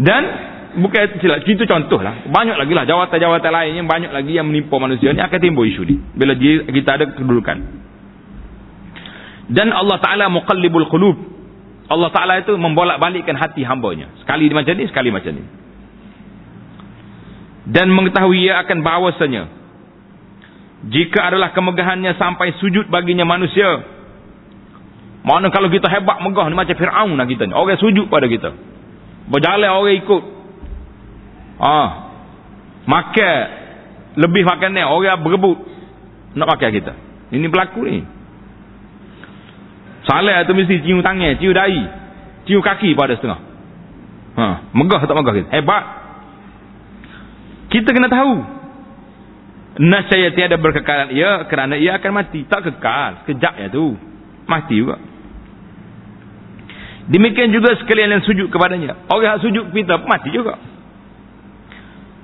Dan 0.00 0.22
bukan 0.80 1.20
silap, 1.20 1.44
itu 1.44 1.68
contoh 1.68 2.00
lah. 2.00 2.24
Banyak 2.24 2.56
lagi 2.56 2.72
lah 2.72 2.88
jawatan-jawatan 2.88 3.52
lain 3.52 3.72
yang 3.84 3.88
banyak 3.90 4.10
lagi 4.10 4.32
yang 4.32 4.48
menimpa 4.48 4.80
manusia 4.80 5.12
ni 5.12 5.20
akan 5.20 5.38
timbul 5.38 5.68
isu 5.68 5.84
ni. 5.84 6.00
Bila 6.16 6.32
kita 6.72 6.90
ada 6.96 7.04
kedudukan. 7.12 7.58
Dan 9.50 9.74
Allah 9.74 9.98
Ta'ala 10.00 10.30
muqallibul 10.32 10.88
qulub. 10.88 11.16
Allah 11.90 12.08
Ta'ala 12.14 12.38
itu 12.40 12.54
membolak-balikkan 12.54 13.34
hati 13.36 13.66
hambanya. 13.66 14.08
Sekali 14.22 14.46
macam 14.48 14.72
ni, 14.78 14.86
sekali 14.88 15.10
macam 15.12 15.36
ni. 15.36 15.42
Dan 17.68 17.92
mengetahui 17.92 18.48
ia 18.48 18.62
akan 18.64 18.78
bahawasanya. 18.80 19.42
Jika 20.88 21.28
adalah 21.28 21.52
kemegahannya 21.52 22.16
sampai 22.16 22.56
sujud 22.56 22.88
baginya 22.88 23.28
manusia. 23.28 23.84
Mana 25.20 25.52
kalau 25.52 25.68
kita 25.68 25.92
hebat 25.92 26.24
megah 26.24 26.48
ni 26.48 26.56
macam 26.56 26.72
Fir'aun 26.72 27.12
lah 27.20 27.28
kita 27.28 27.44
ni. 27.44 27.52
Orang 27.52 27.76
sujud 27.76 28.08
pada 28.08 28.24
kita. 28.24 28.56
Berjalan 29.28 29.68
orang 29.68 30.00
ikut. 30.00 30.22
Ah, 31.60 32.10
Makan. 32.88 33.40
Lebih 34.16 34.42
makan 34.42 34.70
ni. 34.74 34.82
Orang 34.82 35.20
berebut. 35.22 35.58
Nak 36.34 36.46
makan 36.46 36.70
kita. 36.72 36.92
Ini 37.30 37.46
berlaku 37.46 37.80
ni. 37.86 38.02
Salah 40.08 40.42
tu 40.48 40.56
mesti 40.56 40.82
cium 40.82 41.04
tangan. 41.04 41.36
Cium 41.38 41.54
dahi. 41.54 41.82
Cium 42.48 42.64
kaki 42.64 42.96
pada 42.96 43.14
setengah. 43.14 43.40
Ha, 44.30 44.44
megah 44.72 45.00
tak 45.04 45.14
megah 45.14 45.34
kita. 45.36 45.48
Hebat. 45.52 45.84
Kita 47.70 47.94
kena 47.94 48.10
tahu. 48.10 48.34
Nasaya 49.80 50.34
tiada 50.34 50.58
berkekalan 50.58 51.14
ia 51.14 51.46
kerana 51.46 51.78
ia 51.78 51.96
akan 51.96 52.10
mati. 52.10 52.42
Tak 52.44 52.66
kekal. 52.66 53.24
Sekejap 53.24 53.54
ya 53.62 53.68
tu. 53.70 53.94
Mati 54.50 54.74
juga. 54.74 54.98
Demikian 57.06 57.54
juga 57.54 57.78
sekalian 57.78 58.18
yang 58.18 58.22
sujud 58.26 58.50
kepadanya. 58.50 59.06
Orang 59.06 59.38
yang 59.38 59.42
sujud 59.42 59.64
kita 59.70 60.02
mati 60.02 60.34
juga. 60.34 60.58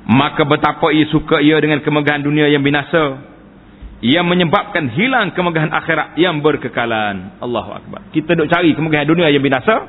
Maka 0.06 0.42
betapa 0.46 0.90
ia 0.94 1.06
suka 1.10 1.42
ia 1.42 1.58
dengan 1.62 1.82
kemegahan 1.82 2.22
dunia 2.26 2.50
yang 2.50 2.66
binasa. 2.66 3.22
Yang 4.02 4.26
menyebabkan 4.26 4.92
hilang 4.92 5.32
kemegahan 5.32 5.70
akhirat 5.70 6.18
yang 6.18 6.42
berkekalan. 6.42 7.38
Allahu 7.38 7.70
Akbar. 7.70 8.10
Kita 8.10 8.34
duk 8.34 8.50
cari 8.50 8.74
kemegahan 8.74 9.06
dunia 9.06 9.30
yang 9.30 9.42
binasa. 9.42 9.86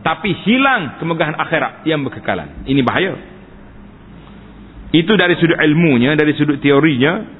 Tapi 0.00 0.32
hilang 0.48 0.96
kemegahan 0.96 1.36
akhirat 1.36 1.84
yang 1.84 2.00
berkekalan. 2.00 2.64
Ini 2.64 2.80
bahaya. 2.80 3.35
Itu 4.94 5.18
dari 5.18 5.34
sudut 5.38 5.58
ilmunya, 5.58 6.14
dari 6.14 6.36
sudut 6.38 6.62
teorinya. 6.62 7.34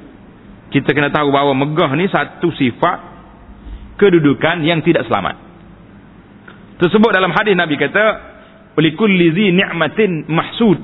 Kita 0.67 0.91
kena 0.91 1.15
tahu 1.15 1.31
bahawa 1.31 1.55
megah 1.55 1.95
ni 1.95 2.11
satu 2.11 2.51
sifat 2.51 2.99
kedudukan 3.97 4.67
yang 4.67 4.83
tidak 4.83 5.07
selamat. 5.07 5.39
Tersebut 6.77 7.11
dalam 7.15 7.33
hadis 7.33 7.55
Nabi 7.57 7.79
kata, 7.79 8.05
"Likulli 8.77 9.33
dzi 9.33 9.55
ni'matin 9.55 10.27
mahsud." 10.29 10.79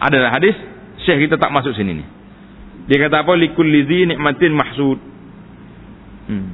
Adalah 0.00 0.32
hadis 0.32 0.56
Syekh 1.04 1.28
kita 1.28 1.36
tak 1.36 1.52
masuk 1.52 1.76
sini 1.76 2.00
ni. 2.00 2.04
Dia 2.88 2.98
kata 3.06 3.22
apa? 3.22 3.32
Likulli 3.36 3.84
dzi 3.84 4.08
ni'matin 4.10 4.52
mahsud. 4.56 4.98
Hmm. 6.30 6.48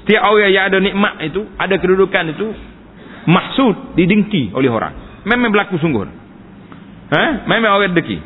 Setiap 0.00 0.22
orang 0.26 0.52
yang 0.54 0.64
ada 0.70 0.78
nikmat 0.78 1.14
itu, 1.24 1.44
ada 1.58 1.74
kedudukan 1.76 2.24
itu 2.30 2.46
mahsud, 3.26 3.98
didengki 3.98 4.54
oleh 4.54 4.70
orang. 4.70 5.22
Memang 5.28 5.52
berlaku 5.52 5.76
sungguh. 5.76 6.19
Ha? 7.10 7.44
Memang 7.50 7.74
orang 7.74 7.94
dengki. 7.94 8.18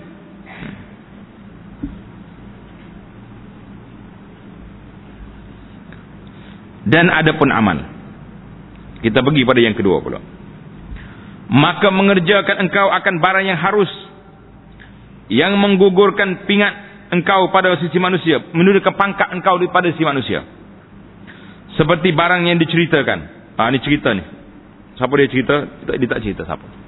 Dan 6.85 7.09
ada 7.09 7.33
pun 7.41 7.49
amal. 7.49 7.81
Kita 9.01 9.25
pergi 9.25 9.43
pada 9.49 9.61
yang 9.61 9.73
kedua 9.73 10.05
pula. 10.05 10.21
Maka 11.49 11.89
mengerjakan 11.89 12.69
engkau 12.69 12.93
akan 12.93 13.15
barang 13.25 13.45
yang 13.49 13.57
harus. 13.57 13.89
Yang 15.33 15.57
menggugurkan 15.57 16.45
pingat 16.45 16.73
engkau 17.09 17.49
pada 17.49 17.81
sisi 17.81 17.97
manusia. 17.97 18.45
Menurunkan 18.53 19.01
pangkat 19.01 19.33
engkau 19.33 19.57
daripada 19.57 19.89
sisi 19.97 20.05
manusia. 20.05 20.45
Seperti 21.81 22.13
barang 22.13 22.45
yang 22.45 22.61
diceritakan. 22.61 23.19
Ah 23.57 23.73
ini 23.73 23.81
cerita 23.81 24.13
ni. 24.13 24.23
Siapa 25.01 25.13
dia 25.17 25.29
cerita? 25.33 25.57
Dia 25.89 26.09
tak 26.09 26.21
cerita 26.21 26.45
siapa. 26.45 26.84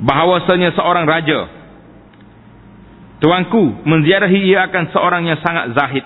Bahawasanya 0.00 0.74
seorang 0.74 1.06
raja. 1.06 1.46
Tuanku 3.22 3.86
menziarahi 3.86 4.50
ia 4.50 4.66
akan 4.68 4.84
seorang 4.90 5.22
yang 5.28 5.38
sangat 5.40 5.72
zahid. 5.78 6.04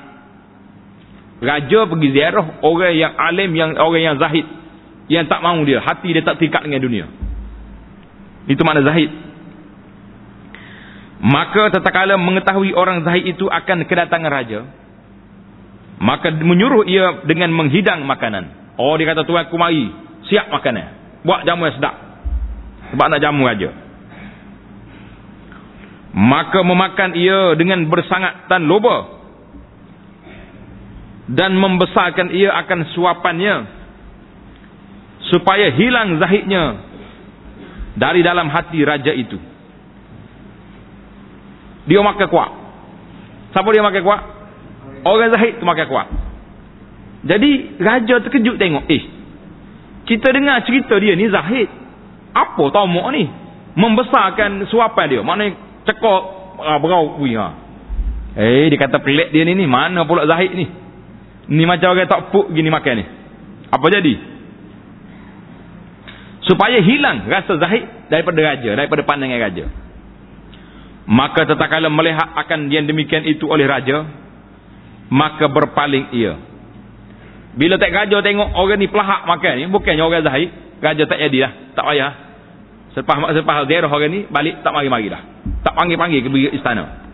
Raja 1.38 1.80
pergi 1.86 2.08
ziarah 2.12 2.60
orang 2.66 2.94
yang 2.94 3.12
alim 3.16 3.50
yang 3.54 3.70
orang 3.78 4.02
yang 4.02 4.16
zahid. 4.20 4.44
Yang 5.08 5.32
tak 5.32 5.40
mahu 5.40 5.64
dia 5.64 5.80
hati 5.80 6.12
dia 6.12 6.20
tak 6.20 6.36
terikat 6.36 6.68
dengan 6.68 6.84
dunia. 6.84 7.06
Itu 8.44 8.60
makna 8.62 8.84
zahid. 8.84 9.08
Maka 11.18 11.74
tatkala 11.74 12.14
mengetahui 12.20 12.76
orang 12.76 13.02
zahid 13.02 13.34
itu 13.34 13.48
akan 13.50 13.88
kedatangan 13.88 14.30
raja 14.30 14.60
maka 15.98 16.30
menyuruh 16.30 16.86
ia 16.86 17.26
dengan 17.26 17.50
menghidang 17.50 18.06
makanan. 18.06 18.74
Oh 18.78 18.94
dia 18.94 19.10
kata 19.10 19.26
tuan 19.26 19.50
aku 19.50 19.58
mari 19.58 19.90
siap 20.30 20.46
makanan. 20.54 20.94
Buat 21.26 21.42
jamu 21.42 21.66
yang 21.66 21.74
sedap 21.74 21.94
sebab 22.94 23.06
nak 23.08 23.20
jamu 23.20 23.44
raja 23.44 23.70
maka 26.18 26.60
memakan 26.66 27.14
ia 27.14 27.54
dengan 27.54 27.86
bersangat 27.86 28.50
dan 28.50 28.66
loba 28.66 29.18
dan 31.28 31.52
membesarkan 31.54 32.32
ia 32.32 32.50
akan 32.64 32.88
suapannya 32.96 33.56
supaya 35.28 35.68
hilang 35.76 36.16
zahidnya 36.16 36.88
dari 38.00 38.24
dalam 38.24 38.48
hati 38.48 38.80
raja 38.82 39.12
itu. 39.12 39.36
Dia 41.88 42.00
makan 42.00 42.28
kuat. 42.32 42.50
Siapa 43.52 43.68
dia 43.72 43.84
makan 43.84 44.02
kuat? 44.04 44.22
Orang 45.04 45.30
zahid 45.32 45.60
tu 45.60 45.64
makan 45.68 45.86
kuat. 45.88 46.08
Jadi 47.28 47.80
raja 47.80 48.14
terkejut 48.24 48.56
tengok, 48.56 48.84
eh. 48.88 49.02
Kita 50.08 50.32
dengar 50.32 50.64
cerita 50.64 50.96
dia 50.96 51.12
ni 51.12 51.28
zahid. 51.28 51.68
Apa 52.38 52.64
tomok 52.70 53.06
ni? 53.10 53.26
Membesarkan 53.74 54.66
suapan 54.70 55.06
dia. 55.10 55.20
Mana 55.26 55.50
cekok 55.82 56.20
uh, 56.62 56.78
berau 56.78 57.18
wui 57.18 57.34
ha. 57.34 57.54
Eh 58.38 58.70
dia 58.70 58.78
kata 58.78 59.02
pelik 59.02 59.34
dia 59.34 59.42
ni 59.42 59.58
ni 59.58 59.66
mana 59.66 60.06
pula 60.06 60.22
zahid 60.30 60.54
ni? 60.54 60.66
Ni 61.48 61.64
macam 61.66 61.96
orang 61.96 62.06
tak 62.06 62.30
puk 62.30 62.54
gini 62.54 62.70
makan 62.70 62.94
ni. 63.02 63.04
Apa 63.74 63.86
jadi? 63.90 64.38
supaya 66.48 66.80
hilang 66.80 67.28
rasa 67.28 67.60
zahid 67.60 67.84
daripada 68.08 68.40
raja 68.40 68.72
daripada 68.72 69.04
pandangan 69.04 69.36
raja 69.36 69.68
maka 71.04 71.44
tatkala 71.44 71.92
melihat 71.92 72.24
akan 72.24 72.72
yang 72.72 72.88
demikian 72.88 73.28
itu 73.28 73.44
oleh 73.44 73.68
raja 73.68 74.08
maka 75.12 75.44
berpaling 75.52 76.08
ia 76.16 76.40
bila 77.52 77.76
tak 77.76 77.92
raja 77.92 78.16
tengok 78.24 78.48
orang 78.56 78.80
ni 78.80 78.88
pelahak 78.88 79.28
makan 79.28 79.52
ni 79.60 79.64
bukannya 79.68 80.00
orang 80.00 80.24
zahid 80.24 80.48
raja 80.80 81.04
tak 81.04 81.20
jadilah 81.20 81.52
tak 81.76 81.84
payah 81.84 82.12
selepas 82.98 83.30
selepas 83.30 83.70
ziarah 83.70 83.86
orang 83.86 84.10
ni 84.10 84.20
balik 84.26 84.58
tak 84.66 84.74
mari-mari 84.74 85.06
dah. 85.06 85.22
Tak 85.62 85.78
panggil-panggil 85.78 86.20
ke 86.26 86.28
istana. 86.58 87.06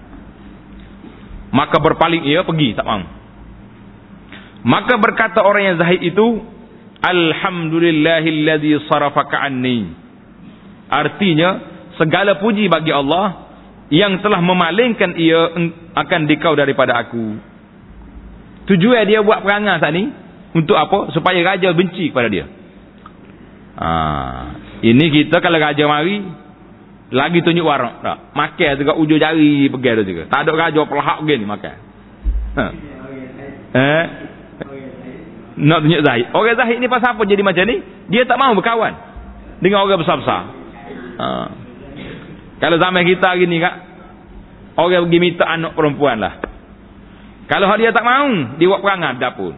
Maka 1.52 1.76
berpaling 1.78 2.24
ia 2.24 2.42
pergi 2.42 2.72
tak 2.72 2.88
mau 2.88 3.04
maka 4.64 4.96
berkata 4.96 5.44
orang 5.44 5.62
yang 5.68 5.76
zahid 5.76 6.00
itu 6.00 6.40
alhamdulillahilladzi 7.04 8.88
sarafaka 8.88 9.44
anni. 9.44 9.92
Artinya 10.88 11.60
segala 12.00 12.40
puji 12.40 12.72
bagi 12.72 12.88
Allah 12.88 13.44
yang 13.92 14.24
telah 14.24 14.40
memalingkan 14.40 15.20
ia 15.20 15.52
akan 15.92 16.20
dikau 16.24 16.56
daripada 16.56 16.96
aku. 16.96 17.36
Tujuan 18.72 19.04
dia 19.04 19.20
buat 19.20 19.44
perangai 19.44 19.84
ni 19.92 20.08
untuk 20.56 20.80
apa? 20.80 21.12
Supaya 21.12 21.36
raja 21.44 21.68
benci 21.76 22.08
kepada 22.08 22.32
dia. 22.32 22.48
Ha. 23.76 23.88
Ini 24.84 25.04
kita 25.08 25.40
kalau 25.40 25.56
raja 25.56 25.84
mari 25.88 26.20
lagi 27.08 27.38
tunjuk 27.40 27.64
warak 27.64 28.04
tak 28.04 28.18
makan 28.36 28.72
juga 28.76 28.92
ujung 29.00 29.20
jari 29.20 29.72
pergi 29.72 29.90
tu 30.02 30.04
juga 30.12 30.22
tak 30.28 30.44
ada 30.44 30.52
raja 30.52 30.80
pelahak 30.84 31.24
begini 31.24 31.44
makan 31.48 31.76
ha. 32.58 32.64
eh 33.72 34.06
nak 35.54 35.86
tunjuk 35.86 36.02
Zahid. 36.02 36.26
Orang 36.34 36.58
Zahid 36.58 36.82
ni 36.82 36.90
pasal 36.90 37.14
apa 37.14 37.22
jadi 37.26 37.42
macam 37.46 37.64
ni? 37.66 37.78
Dia 38.10 38.26
tak 38.26 38.38
mahu 38.38 38.58
berkawan 38.58 38.92
dengan 39.62 39.86
orang 39.86 40.02
besar-besar. 40.02 40.42
Ha. 41.14 41.26
Kalau 42.58 42.76
zaman 42.82 43.06
kita 43.06 43.34
hari 43.34 43.46
ni 43.46 43.62
kak, 43.62 43.74
orang 44.74 45.06
pergi 45.06 45.18
minta 45.22 45.46
anak 45.46 45.78
perempuan 45.78 46.18
lah. 46.18 46.42
Kalau 47.46 47.70
dia 47.78 47.94
tak 47.94 48.02
mahu, 48.02 48.58
dia 48.58 48.66
buat 48.66 48.82
perangai 48.82 49.20
dapur. 49.20 49.54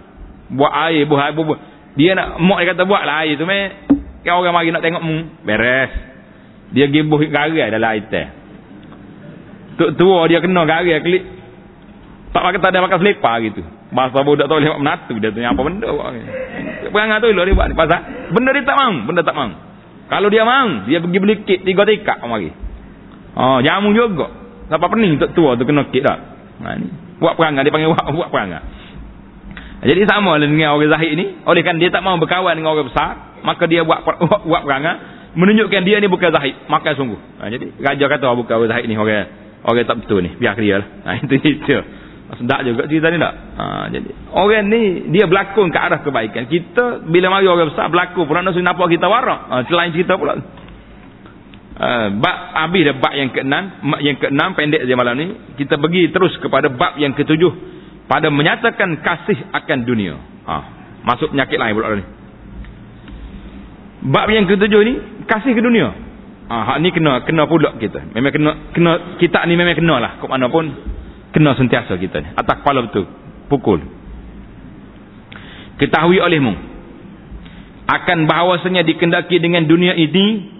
Buat 0.52 0.72
air, 0.90 1.08
buah, 1.08 1.32
buah, 1.32 1.46
buah. 1.48 1.60
Dia 1.96 2.12
nak, 2.12 2.42
mak 2.44 2.58
dia 2.60 2.76
kata 2.76 2.82
buat 2.84 3.02
lah 3.06 3.24
air 3.24 3.40
tu. 3.40 3.46
Meh. 3.48 3.66
Kan 4.26 4.42
orang 4.42 4.58
mari 4.58 4.74
nak 4.74 4.82
tengok 4.82 5.06
mu, 5.06 5.22
beres. 5.46 5.94
Dia 6.74 6.90
pergi 6.90 7.06
buh 7.06 7.22
garai 7.30 7.70
dalam 7.70 7.94
air 7.94 8.10
teh. 8.10 8.26
Tuk 9.78 9.94
tua 9.94 10.26
dia 10.26 10.42
kena 10.42 10.66
garai 10.66 10.98
klik. 10.98 11.22
Tak 12.34 12.42
pakai 12.42 12.58
tak 12.58 12.70
ada 12.74 12.84
pakai 12.90 12.98
selipar 12.98 13.38
gitu. 13.46 13.62
Masa 13.94 14.26
budak 14.26 14.50
tu 14.50 14.58
boleh 14.58 14.82
menatu 14.82 15.14
dia 15.22 15.30
tanya 15.30 15.54
apa 15.54 15.62
benda 15.62 15.88
buat. 15.94 16.10
Perangai 16.90 17.22
tu 17.22 17.30
dia 17.30 17.54
buat 17.54 17.70
pasal 17.78 18.00
benda 18.34 18.50
dia 18.50 18.66
tak 18.66 18.76
mau, 18.76 18.94
benda 19.06 19.22
tak 19.22 19.36
mau. 19.38 19.50
Kalau 20.10 20.28
dia 20.30 20.42
mau, 20.42 20.70
dia 20.90 20.98
pergi 20.98 21.18
beli 21.22 21.34
kit 21.46 21.62
tiga 21.62 21.86
tikak 21.86 22.18
mari. 22.26 22.50
Oh, 23.38 23.62
jamu 23.62 23.94
juga. 23.94 24.26
Siapa 24.66 24.90
pening 24.90 25.22
tok 25.22 25.38
tua 25.38 25.54
tu 25.54 25.62
kena 25.62 25.86
kit 25.94 26.02
dah. 26.02 26.18
Ha 26.66 26.74
ni. 26.82 26.90
Buat 27.22 27.38
perangai 27.38 27.62
dia 27.62 27.70
panggil 27.70 27.94
buat, 27.94 28.10
buat 28.10 28.28
perangai. 28.34 28.62
Jadi 29.86 30.02
sama 30.08 30.34
lah 30.40 30.48
dengan 30.50 30.74
orang 30.74 30.90
zahid 30.90 31.12
ni. 31.14 31.24
Oleh 31.46 31.62
kan 31.62 31.78
dia 31.78 31.94
tak 31.94 32.02
mau 32.02 32.18
berkawan 32.18 32.58
dengan 32.58 32.74
orang 32.74 32.90
besar, 32.90 33.35
maka 33.46 33.70
dia 33.70 33.86
buat 33.86 34.02
buat, 34.06 34.42
buat 34.42 34.62
perangai 34.66 35.16
menunjukkan 35.36 35.82
dia 35.84 36.00
ni 36.00 36.08
bukan 36.08 36.32
zahid, 36.32 36.64
maka 36.66 36.96
sungguh. 36.96 37.20
Ha, 37.38 37.52
jadi 37.52 37.64
raja 37.76 38.04
kata 38.08 38.24
oh, 38.32 38.40
bukan 38.40 38.66
zahid 38.66 38.88
ni 38.88 38.96
orang 38.96 39.28
orang 39.62 39.84
tak 39.84 39.96
betul 40.02 40.24
ni. 40.24 40.32
Biar 40.40 40.56
dia 40.56 40.80
lah. 40.80 40.88
Ha, 41.04 41.08
itu 41.22 41.36
itu. 41.36 41.78
Sedap 42.26 42.66
juga 42.66 42.90
cerita 42.90 43.06
ni 43.12 43.22
tak? 43.22 43.34
Ha, 43.54 43.64
jadi 43.92 44.08
orang 44.32 44.66
ni 44.66 44.82
dia 45.12 45.28
berlakon 45.28 45.70
ke 45.70 45.78
arah 45.78 46.00
kebaikan. 46.02 46.48
Kita 46.48 47.06
bila 47.06 47.30
mari 47.30 47.46
orang 47.46 47.70
besar 47.70 47.86
berlakon 47.92 48.24
pula 48.24 48.42
nak 48.42 48.56
nampak 48.56 48.88
kita 48.96 49.06
warak. 49.06 49.40
Ha, 49.52 49.54
selain 49.68 49.92
cerita 49.92 50.16
pula. 50.16 50.34
Uh, 51.76 52.08
bab 52.24 52.56
habis 52.56 52.88
dah 52.88 52.96
bab 52.96 53.12
yang 53.12 53.28
keenam 53.36 53.68
yang 54.00 54.16
keenam 54.16 54.56
pendek 54.56 54.88
je 54.88 54.96
malam 54.96 55.12
ni 55.12 55.36
kita 55.60 55.76
pergi 55.76 56.08
terus 56.08 56.32
kepada 56.40 56.72
bab 56.72 56.96
yang 56.96 57.12
ketujuh 57.12 57.52
pada 58.08 58.32
menyatakan 58.32 58.96
kasih 59.04 59.36
akan 59.52 59.84
dunia 59.84 60.16
ha, 60.48 60.54
masuk 61.04 61.36
penyakit 61.36 61.60
lain 61.60 61.76
pula 61.76 62.00
ni 62.00 62.15
bab 64.04 64.28
yang 64.28 64.44
ketujuh 64.44 64.80
ni 64.84 64.94
kasih 65.24 65.56
ke 65.56 65.62
dunia? 65.62 65.92
Ha, 66.46 66.54
hak 66.72 66.78
ni 66.78 66.94
kena 66.94 67.26
kena 67.26 67.48
pula 67.50 67.74
kita. 67.80 68.12
Memang 68.14 68.30
kena 68.30 68.50
kena 68.70 68.92
kita 69.18 69.42
ni 69.48 69.54
memang 69.58 69.74
kena 69.74 69.96
lah. 69.98 70.12
Kok 70.22 70.30
mana 70.30 70.46
pun 70.46 70.68
kena 71.34 71.56
sentiasa 71.58 71.98
kita 71.98 72.16
ni. 72.22 72.28
Atas 72.36 72.62
kepala 72.62 72.86
betul. 72.86 73.08
Pukul. 73.50 73.82
Ketahui 75.76 76.22
olehmu 76.22 76.54
akan 77.86 78.18
bahawasanya 78.26 78.82
dikendaki 78.82 79.38
dengan 79.38 79.66
dunia 79.66 79.94
ini 79.94 80.56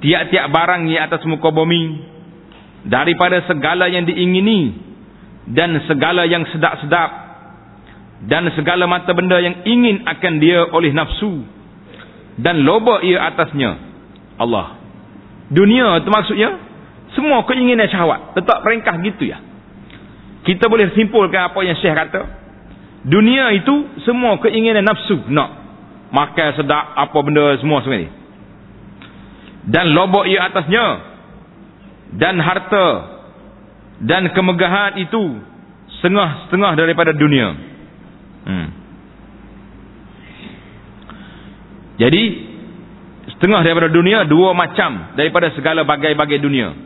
tiap-tiap 0.00 0.48
barang 0.48 0.88
yang 0.88 1.08
atas 1.08 1.24
muka 1.28 1.52
bumi 1.52 2.00
daripada 2.88 3.44
segala 3.44 3.88
yang 3.92 4.08
diingini 4.08 4.72
dan 5.52 5.76
segala 5.84 6.24
yang 6.24 6.44
sedap-sedap 6.48 7.10
dan 8.24 8.48
segala 8.56 8.88
mata 8.88 9.12
benda 9.12 9.36
yang 9.40 9.64
ingin 9.68 10.04
akan 10.08 10.34
dia 10.40 10.64
oleh 10.72 10.90
nafsu 10.96 11.44
dan 12.40 12.64
loba 12.64 13.00
ia 13.04 13.20
atasnya 13.32 13.76
Allah 14.36 14.76
dunia 15.48 16.00
itu 16.00 16.08
maksudnya 16.10 16.50
semua 17.16 17.44
keinginan 17.48 17.88
syahwat 17.88 18.36
tetap 18.36 18.60
ringkah 18.66 18.96
gitu 19.00 19.30
ya 19.30 19.40
kita 20.46 20.70
boleh 20.70 20.94
simpulkan 20.94 21.50
apa 21.50 21.58
yang 21.66 21.74
Syekh 21.82 21.90
kata. 21.90 22.22
Dunia 23.02 23.50
itu 23.58 23.74
semua 24.06 24.38
keinginan 24.38 24.86
nafsu 24.86 25.18
nak 25.26 25.50
makan 26.14 26.54
sedap 26.54 26.94
apa 26.94 27.18
benda 27.26 27.58
semua 27.58 27.82
sebenarnya. 27.82 28.14
Dan 29.66 29.90
lobok 29.90 30.30
ia 30.30 30.46
atasnya 30.46 30.86
dan 32.14 32.38
harta 32.38 32.86
dan 34.06 34.30
kemegahan 34.30 35.02
itu 35.02 35.42
setengah-setengah 35.98 36.72
daripada 36.78 37.10
dunia. 37.10 37.48
Hmm. 38.46 38.68
Jadi 41.96 42.22
setengah 43.36 43.60
daripada 43.64 43.88
dunia 43.88 44.24
dua 44.28 44.52
macam 44.52 45.16
daripada 45.16 45.52
segala 45.56 45.82
bagai-bagai 45.82 46.38
dunia. 46.40 46.76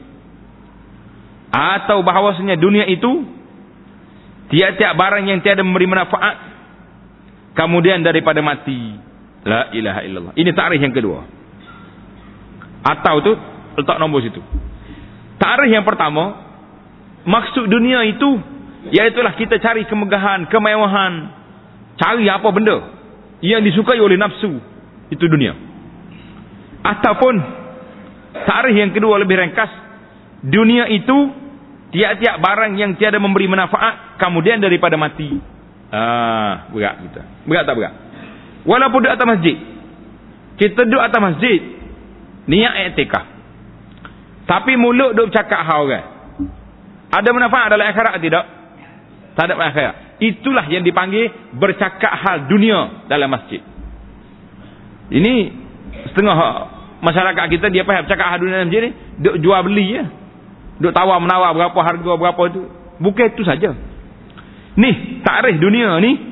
Atau 1.50 2.06
bahawasanya 2.06 2.54
dunia 2.54 2.86
itu 2.86 3.26
Tiap-tiap 4.50 4.92
barang 4.98 5.24
yang 5.30 5.38
tiada 5.46 5.62
memberi 5.62 5.86
manfaat. 5.86 6.36
Kemudian 7.54 8.02
daripada 8.02 8.42
mati. 8.42 8.98
La 9.46 9.70
ilaha 9.70 10.00
illallah. 10.02 10.34
Ini 10.34 10.50
tarikh 10.52 10.82
yang 10.82 10.92
kedua. 10.92 11.22
Atau 12.82 13.22
tu 13.22 13.32
letak 13.78 13.96
nombor 14.02 14.26
situ. 14.26 14.42
Tarikh 15.38 15.70
yang 15.70 15.86
pertama. 15.86 16.50
Maksud 17.22 17.70
dunia 17.70 18.02
itu. 18.10 18.42
Iaitulah 18.90 19.38
kita 19.38 19.62
cari 19.62 19.86
kemegahan, 19.86 20.50
kemewahan. 20.50 21.12
Cari 21.94 22.26
apa 22.26 22.48
benda. 22.50 22.90
Yang 23.38 23.70
disukai 23.70 24.02
oleh 24.02 24.18
nafsu. 24.18 24.58
Itu 25.10 25.26
dunia. 25.26 25.52
Ataupun. 26.86 27.34
Tarikh 28.30 28.78
yang 28.78 28.94
kedua 28.94 29.18
lebih 29.18 29.36
ringkas. 29.36 29.68
Dunia 30.40 30.88
itu 30.88 31.40
Tiap-tiap 31.90 32.38
barang 32.38 32.72
yang 32.78 32.94
tiada 32.94 33.18
memberi 33.18 33.50
manfaat 33.50 34.14
kemudian 34.22 34.62
daripada 34.62 34.94
mati. 34.94 35.26
Ah, 35.90 36.70
berat 36.70 37.02
kita. 37.02 37.22
Berat 37.50 37.66
tak 37.66 37.74
berat? 37.74 37.94
Walaupun 38.62 38.98
duduk 39.02 39.14
atas 39.18 39.26
masjid. 39.26 39.56
Kita 40.54 40.86
duduk 40.86 41.02
atas 41.02 41.18
masjid. 41.18 41.60
Niat 42.46 42.94
etikah. 42.94 43.26
Tapi 44.46 44.78
mulut 44.78 45.18
duduk 45.18 45.34
cakap 45.34 45.66
hal 45.66 45.90
orang. 45.90 46.06
Ada 47.10 47.28
manfaat 47.34 47.74
dalam 47.74 47.90
akhirat 47.90 48.14
tidak? 48.22 48.44
Tak 49.34 49.44
ada 49.50 49.54
akhirat. 49.58 49.94
Itulah 50.22 50.70
yang 50.70 50.86
dipanggil 50.86 51.26
bercakap 51.58 52.12
hal 52.22 52.46
dunia 52.46 53.10
dalam 53.10 53.34
masjid. 53.34 53.58
Ini 55.10 55.32
setengah 56.14 56.36
masyarakat 57.02 57.44
kita 57.50 57.66
dia 57.68 57.82
faham 57.82 58.06
cakap 58.06 58.38
dunia 58.38 58.62
dalam 58.62 58.70
masjid 58.70 58.82
ni. 58.88 58.90
Duduk 59.20 59.36
jual 59.42 59.60
beli 59.66 59.86
ya. 59.98 60.04
Duk 60.80 60.94
tawar 60.94 61.18
menawar 61.20 61.52
berapa 61.52 61.78
harga 61.82 62.12
berapa 62.16 62.42
tu. 62.54 62.62
Bukan 63.02 63.26
itu 63.34 63.42
saja. 63.44 63.74
Ni, 64.78 65.20
tarikh 65.26 65.58
dunia 65.58 65.98
ni 65.98 66.30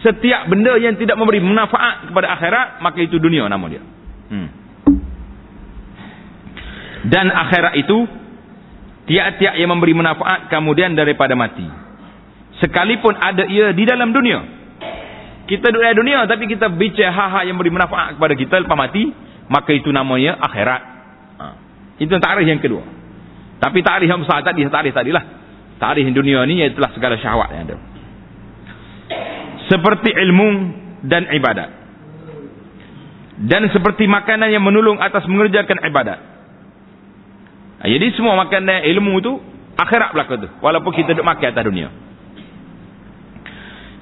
setiap 0.00 0.48
benda 0.48 0.80
yang 0.80 0.96
tidak 0.96 1.16
memberi 1.16 1.44
manfaat 1.44 2.08
kepada 2.08 2.32
akhirat, 2.32 2.66
maka 2.80 2.98
itu 3.04 3.20
dunia 3.20 3.44
nama 3.46 3.64
dia. 3.68 3.84
Hmm. 4.32 4.48
Dan 7.04 7.32
akhirat 7.32 7.74
itu 7.80 7.98
tiap-tiap 9.08 9.54
yang 9.56 9.70
memberi 9.72 9.92
manfaat 9.96 10.48
kemudian 10.48 10.96
daripada 10.96 11.36
mati. 11.36 11.64
Sekalipun 12.60 13.16
ada 13.16 13.48
ia 13.48 13.72
di 13.72 13.84
dalam 13.88 14.12
dunia. 14.12 14.59
Kita 15.50 15.66
duduk 15.66 15.82
dalam 15.82 15.98
dunia 15.98 16.22
tapi 16.30 16.46
kita 16.46 16.70
bicara 16.70 17.10
hal-hal 17.10 17.42
yang 17.50 17.58
memberi 17.58 17.74
manfaat 17.74 18.14
kepada 18.14 18.34
kita 18.38 18.62
lepas 18.62 18.78
mati, 18.78 19.10
maka 19.50 19.74
itu 19.74 19.90
namanya 19.90 20.38
akhirat. 20.38 20.82
Ha. 21.42 21.44
Itu 21.98 22.14
tarikh 22.22 22.46
yang 22.46 22.62
kedua. 22.62 22.86
Tapi 23.58 23.82
tarikh 23.82 24.06
yang 24.06 24.22
besar 24.22 24.46
tadi, 24.46 24.62
tarikh 24.70 24.94
tadilah. 24.94 25.24
Tarikh 25.82 26.06
dunia 26.14 26.46
ni 26.46 26.62
ialah 26.62 26.94
segala 26.94 27.18
syahwat 27.18 27.50
yang 27.50 27.66
ada. 27.66 27.76
Seperti 29.66 30.14
ilmu 30.14 30.48
dan 31.10 31.26
ibadat. 31.34 31.70
Dan 33.42 33.66
seperti 33.74 34.06
makanan 34.06 34.54
yang 34.54 34.62
menolong 34.62 35.02
atas 35.02 35.26
mengerjakan 35.26 35.82
ibadat. 35.82 36.18
Ha, 37.82 37.90
jadi 37.90 38.06
semua 38.14 38.38
makanan 38.38 38.86
ilmu 38.86 39.18
tu 39.18 39.34
akhirat 39.74 40.14
belaka 40.14 40.46
tu. 40.46 40.48
Walaupun 40.62 40.94
kita 40.94 41.18
duduk 41.18 41.26
makan 41.26 41.46
atas 41.50 41.66
dunia. 41.66 41.90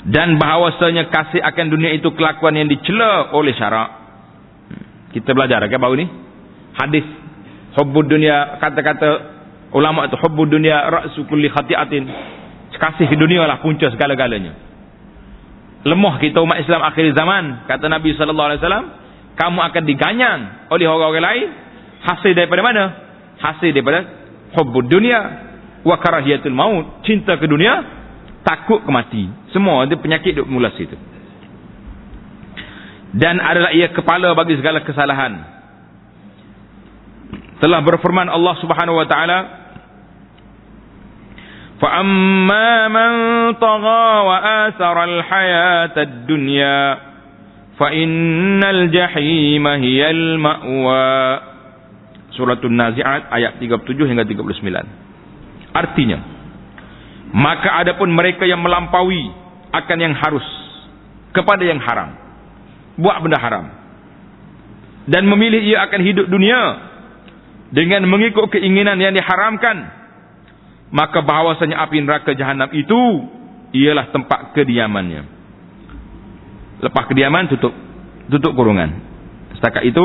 Dan 0.06 0.38
bahawasanya 0.38 1.10
kasih 1.10 1.42
akan 1.42 1.66
dunia 1.74 1.90
itu 1.96 2.14
kelakuan 2.14 2.54
yang 2.54 2.70
dicela 2.70 3.34
oleh 3.34 3.50
syarak. 3.56 3.90
Kita 5.10 5.34
belajar 5.34 5.64
kan 5.66 5.80
baru 5.80 5.98
ni. 5.98 6.06
Hadis 6.78 7.02
hubbud 7.74 8.06
dunia 8.06 8.62
kata-kata 8.62 9.38
Ulama 9.68 10.08
itu 10.08 10.16
hubbu 10.16 10.48
dunia 10.48 10.88
ra'su 10.88 11.28
kulli 11.28 11.52
khati'atin. 11.52 12.04
Kasih 12.78 13.10
dunia 13.18 13.44
lah 13.44 13.58
punca 13.60 13.90
segala-galanya. 13.90 14.70
lemah 15.82 16.18
kita 16.18 16.42
umat 16.42 16.58
Islam 16.58 16.82
akhir 16.82 17.14
zaman 17.14 17.66
kata 17.70 17.86
Nabi 17.86 18.10
sallallahu 18.18 18.48
alaihi 18.50 18.60
wasallam 18.60 18.86
kamu 19.38 19.58
akan 19.62 19.82
diganyang 19.86 20.40
oleh 20.74 20.84
orang-orang 20.90 21.22
lain 21.22 21.48
hasil 22.02 22.34
daripada 22.34 22.62
mana 22.66 22.84
hasil 23.38 23.70
daripada 23.70 24.02
hubbud 24.58 24.90
dunia 24.90 25.20
wa 25.86 25.96
karahiyatul 26.02 26.54
maut 26.54 27.06
cinta 27.06 27.38
ke 27.38 27.46
dunia 27.46 27.97
takut 28.47 28.83
ke 28.83 28.91
mati 28.91 29.23
semua 29.55 29.87
ada 29.87 29.95
penyakit 29.95 30.35
duk 30.37 30.47
mula 30.49 30.71
situ 30.75 30.95
dan 33.13 33.37
adalah 33.39 33.69
ia 33.71 33.93
kepala 33.93 34.33
bagi 34.33 34.57
segala 34.57 34.81
kesalahan 34.81 35.33
telah 37.63 37.79
berfirman 37.79 38.27
Allah 38.27 38.55
Subhanahu 38.59 38.97
wa 38.99 39.07
taala 39.07 39.39
فأما 41.83 42.87
من 42.87 43.11
طغى 43.59 44.07
وآثر 44.23 44.97
الحياة 45.03 45.95
الدنيا 45.97 46.81
فإن 47.75 48.61
الجحيم 48.63 49.67
هي 49.67 50.01
المأوى 50.11 51.11
Surah 52.33 52.57
An-Nazi'at 52.57 53.29
ayat 53.29 53.61
37 53.61 54.09
hingga 54.09 54.25
39. 54.25 54.73
Artinya, 55.69 56.17
maka 57.32 57.84
adapun 57.84 58.08
mereka 58.12 58.48
yang 58.48 58.60
melampaui 58.64 59.32
akan 59.72 59.98
yang 60.00 60.14
harus 60.16 60.44
kepada 61.36 61.62
yang 61.64 61.80
haram. 61.80 62.16
Buat 62.98 63.20
benda 63.20 63.38
haram. 63.38 63.66
Dan 65.08 65.24
memilih 65.28 65.62
ia 65.64 65.88
akan 65.88 66.00
hidup 66.04 66.26
dunia 66.28 66.60
dengan 67.72 68.04
mengikut 68.08 68.48
keinginan 68.52 68.96
yang 69.00 69.12
diharamkan 69.12 69.98
maka 70.88 71.20
bahawasanya 71.20 71.76
api 71.84 72.00
neraka 72.00 72.32
jahanam 72.32 72.72
itu 72.72 73.00
ialah 73.76 74.08
tempat 74.08 74.56
kediamannya. 74.56 75.22
Lepas 76.80 77.04
kediaman 77.12 77.52
tutup 77.52 77.74
tutup 78.32 78.56
kurungan. 78.56 78.88
Setakat 79.60 79.84
itu 79.84 80.04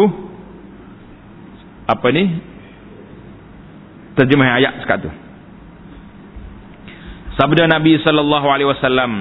apa 1.87 2.07
ni? 2.11 2.23
Terjemah 4.19 4.59
ayat 4.59 4.73
sekat 4.83 5.07
tu. 5.07 5.11
Sabda 7.33 7.65
Nabi 7.65 7.97
sallallahu 8.05 8.47
alaihi 8.49 8.69
wasallam, 8.69 9.11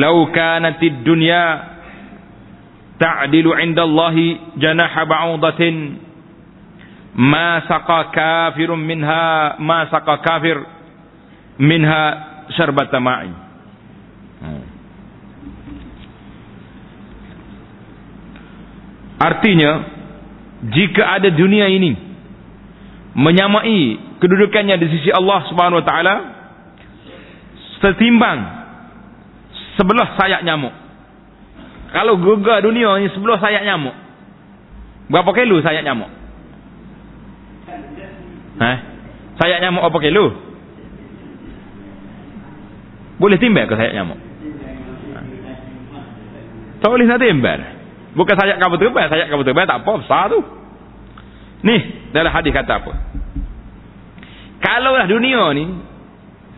"Lau 0.00 0.28
kanatid 0.32 1.00
dunya 1.00 1.44
ta'dilu 3.00 3.56
'inda 3.56 3.82
Allah 3.88 4.14
janaha 4.60 5.02
ba'udatin" 5.08 5.76
ma 7.14 7.62
saqa 7.70 8.10
kafirun 8.10 8.82
minha 8.82 9.54
ma 9.62 9.86
saqa 9.86 10.18
kafir 10.18 10.58
minha 11.62 12.02
syarbata 12.58 12.98
ma'i. 12.98 13.30
Artinya 19.14 19.72
jika 20.74 21.16
ada 21.16 21.30
dunia 21.30 21.70
ini 21.70 21.96
menyamai 23.14 23.96
kedudukannya 24.24 24.80
di 24.80 24.86
sisi 24.88 25.12
Allah 25.12 25.44
Subhanahu 25.52 25.84
wa 25.84 25.86
taala 25.86 26.14
setimbang 27.84 28.38
sebelah 29.76 30.16
sayap 30.16 30.40
nyamuk 30.40 30.72
kalau 31.92 32.16
gegar 32.16 32.64
dunia 32.64 32.96
ini 33.04 33.12
sebelah 33.12 33.36
sayap 33.36 33.68
nyamuk 33.68 33.92
berapa 35.12 35.30
kilo 35.36 35.60
sayap 35.60 35.84
nyamuk 35.84 36.24
Eh? 38.54 38.76
Sayap 39.34 39.58
nyamuk 39.66 39.82
apa 39.82 39.98
kilo? 39.98 40.30
Boleh 43.18 43.38
timbal 43.38 43.66
ke 43.66 43.74
sayap 43.74 43.94
nyamuk? 43.94 44.20
Tak 46.82 46.88
boleh 46.90 47.06
nak 47.08 47.18
timbal. 47.18 47.60
Bukan 48.14 48.34
sayap 48.38 48.56
kabut 48.62 48.78
terbang, 48.78 49.10
sayap 49.10 49.26
kabut 49.26 49.42
terbang 49.42 49.66
tak 49.66 49.82
apa, 49.82 49.92
besar 49.98 50.30
tu. 50.30 50.38
Ni, 51.64 51.76
dalam 52.14 52.30
hadis 52.30 52.54
kata 52.54 52.78
apa? 52.78 52.92
Kalau 54.64 54.96
lah 54.96 55.04
dunia 55.04 55.52
ni, 55.52 55.64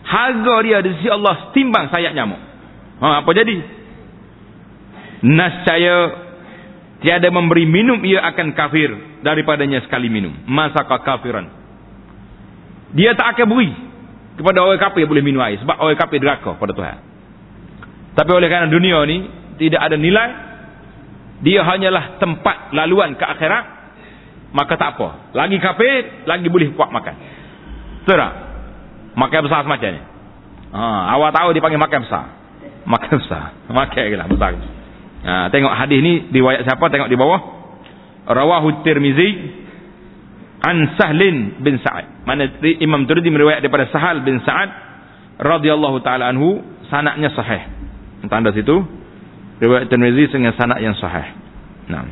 harga 0.07 0.55
dia 0.63 0.79
di 0.79 0.95
sisi 0.95 1.11
Allah 1.11 1.51
timbang 1.51 1.91
sayap 1.91 2.15
nyamuk. 2.15 2.39
Ha, 3.03 3.27
apa 3.27 3.31
jadi? 3.35 3.57
Nascaya 5.27 5.97
tiada 7.03 7.29
memberi 7.35 7.67
minum 7.67 7.99
ia 8.07 8.23
akan 8.31 8.55
kafir 8.55 8.95
daripadanya 9.27 9.83
sekali 9.83 10.07
minum. 10.07 10.39
Masaka 10.47 11.03
kafiran. 11.03 11.51
Dia 12.95 13.19
tak 13.19 13.35
akan 13.35 13.47
beri 13.51 13.71
kepada 14.39 14.63
orang 14.63 14.79
kafir 14.79 15.05
boleh 15.11 15.27
minum 15.27 15.43
air. 15.43 15.59
Sebab 15.67 15.77
orang 15.83 15.99
kafir 15.99 16.23
deraka 16.23 16.55
pada 16.55 16.73
Tuhan. 16.73 16.99
Tapi 18.15 18.31
oleh 18.33 18.49
kerana 18.49 18.71
dunia 18.71 19.03
ni 19.03 19.27
tidak 19.59 19.83
ada 19.83 19.99
nilai. 19.99 20.31
Dia 21.43 21.61
hanyalah 21.67 22.23
tempat 22.23 22.71
laluan 22.71 23.19
ke 23.19 23.25
akhirat. 23.27 23.65
Maka 24.55 24.79
tak 24.79 24.97
apa. 24.97 25.37
Lagi 25.37 25.59
kafir, 25.59 26.25
lagi 26.25 26.49
boleh 26.49 26.73
kuat 26.73 26.89
makan. 26.89 27.36
Tak? 28.07 28.33
Makan 29.19 29.41
besar 29.43 29.67
semacam 29.67 29.91
ni. 29.99 30.03
Ha, 30.77 30.83
awak 31.19 31.31
tahu 31.35 31.49
dipanggil 31.57 31.81
makan 31.81 32.01
besar. 32.07 32.25
Makan 32.93 33.15
besar. 33.19 33.45
Makan 33.67 34.03
lah 34.15 34.27
besar. 34.31 34.51
Ha, 35.27 35.33
tengok 35.51 35.75
hadis 35.75 35.99
ni 35.99 36.31
riwayat 36.31 36.63
siapa? 36.63 36.87
Tengok 36.87 37.11
di 37.11 37.19
bawah. 37.19 37.41
Rawahu 38.27 38.87
Tirmizi 38.87 39.29
an 40.63 40.95
Sahlin 40.95 41.59
bin 41.63 41.83
Sa'ad. 41.83 42.27
Mana 42.27 42.47
Imam 42.79 43.07
Tirmidzi 43.11 43.31
meriwayat 43.31 43.63
daripada 43.63 43.91
Sahal 43.91 44.23
bin 44.23 44.39
Sa'ad 44.43 44.71
radhiyallahu 45.43 45.99
taala 46.07 46.31
anhu 46.31 46.63
sanadnya 46.87 47.35
sahih. 47.35 47.67
Tanda 48.31 48.55
situ 48.55 48.87
riwayat 49.59 49.91
Tirmidzi 49.91 50.31
dengan 50.31 50.55
sanad 50.55 50.79
yang 50.79 50.95
sahih. 50.95 51.27
Naam. 51.91 52.07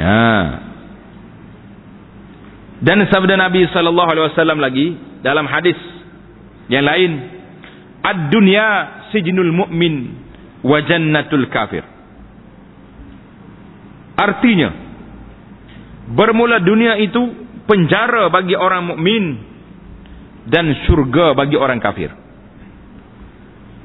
Ya. 0.00 0.71
Dan 2.82 2.98
sabda 3.06 3.38
Nabi 3.38 3.62
sallallahu 3.70 4.08
alaihi 4.10 4.26
wasallam 4.34 4.58
lagi 4.58 4.86
dalam 5.22 5.46
hadis 5.46 5.78
yang 6.66 6.82
lain, 6.82 7.10
"Ad-dunya 8.02 8.66
sijnul 9.14 9.54
mu'min 9.54 9.94
wa 10.66 10.78
jannatul 10.82 11.46
kafir." 11.46 11.86
Artinya 14.18 14.70
bermula 16.10 16.58
dunia 16.58 16.98
itu 16.98 17.22
penjara 17.70 18.28
bagi 18.28 18.58
orang 18.58 18.94
mukmin 18.94 19.24
dan 20.50 20.74
syurga 20.86 21.38
bagi 21.38 21.54
orang 21.54 21.78
kafir. 21.78 22.10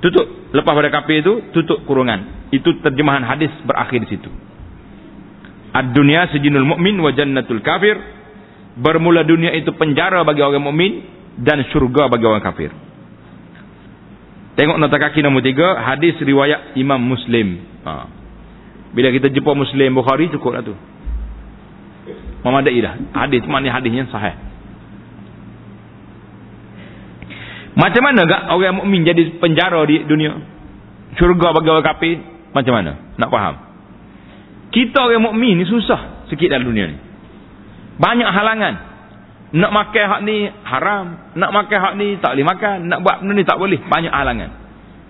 Tutup 0.01 0.53
lepas 0.53 0.73
pada 0.73 0.89
kafir 0.93 1.21
itu 1.21 1.53
tutup 1.53 1.85
kurungan. 1.85 2.49
Itu 2.49 2.81
terjemahan 2.81 3.25
hadis 3.25 3.49
berakhir 3.65 4.01
di 4.05 4.09
situ. 4.09 4.29
Ad-dunya 5.73 6.29
sejinul 6.33 6.65
mukmin 6.65 6.97
wa 6.97 7.13
jannatul 7.13 7.61
kafir. 7.61 8.16
Bermula 8.77 9.25
dunia 9.25 9.53
itu 9.57 9.73
penjara 9.73 10.21
bagi 10.21 10.45
orang 10.45 10.61
mukmin 10.61 11.01
dan 11.41 11.65
syurga 11.73 12.09
bagi 12.09 12.25
orang 12.29 12.45
kafir. 12.45 12.69
Tengok 14.57 14.77
nota 14.81 14.97
kaki 14.97 15.21
nombor 15.21 15.45
tiga, 15.45 15.77
hadis 15.81 16.17
riwayat 16.17 16.73
Imam 16.77 16.97
Muslim. 16.97 17.61
Ha. 17.85 18.09
Bila 18.93 19.13
kita 19.13 19.29
jumpa 19.29 19.53
Muslim 19.53 19.93
Bukhari 19.93 20.33
cukup 20.33 20.57
lah 20.57 20.63
tu. 20.65 20.73
Memadai 22.41 22.77
dah. 22.81 22.93
Hadis 23.25 23.45
mana 23.45 23.69
hadisnya 23.69 24.09
sahih. 24.09 24.33
Macam 27.77 28.01
mana 28.01 28.25
gak 28.25 28.41
orang 28.49 28.81
mukmin 28.81 29.05
jadi 29.05 29.37
penjara 29.37 29.85
di 29.85 30.01
dunia? 30.09 30.33
Syurga 31.21 31.53
bagi 31.53 31.69
orang 31.69 31.85
kafir 31.85 32.17
macam 32.49 32.73
mana? 32.73 33.13
Nak 33.21 33.29
faham? 33.29 33.55
Kita 34.73 35.05
orang 35.05 35.29
mukmin 35.29 35.61
ni 35.61 35.65
susah 35.69 36.25
sikit 36.33 36.49
dalam 36.49 36.65
dunia 36.65 36.85
ni. 36.89 37.06
Banyak 37.97 38.29
halangan. 38.29 38.75
Nak 39.47 39.71
makan 39.71 40.05
hak 40.11 40.21
ni 40.27 40.37
haram, 40.67 41.05
nak 41.39 41.51
makan 41.55 41.77
hak 41.79 41.93
ni 41.95 42.19
tak 42.19 42.35
boleh 42.35 42.45
makan, 42.45 42.75
nak 42.91 42.99
buat 42.99 43.23
benda 43.23 43.31
ni 43.31 43.43
tak 43.47 43.55
boleh, 43.55 43.79
banyak 43.79 44.11
halangan. 44.11 44.49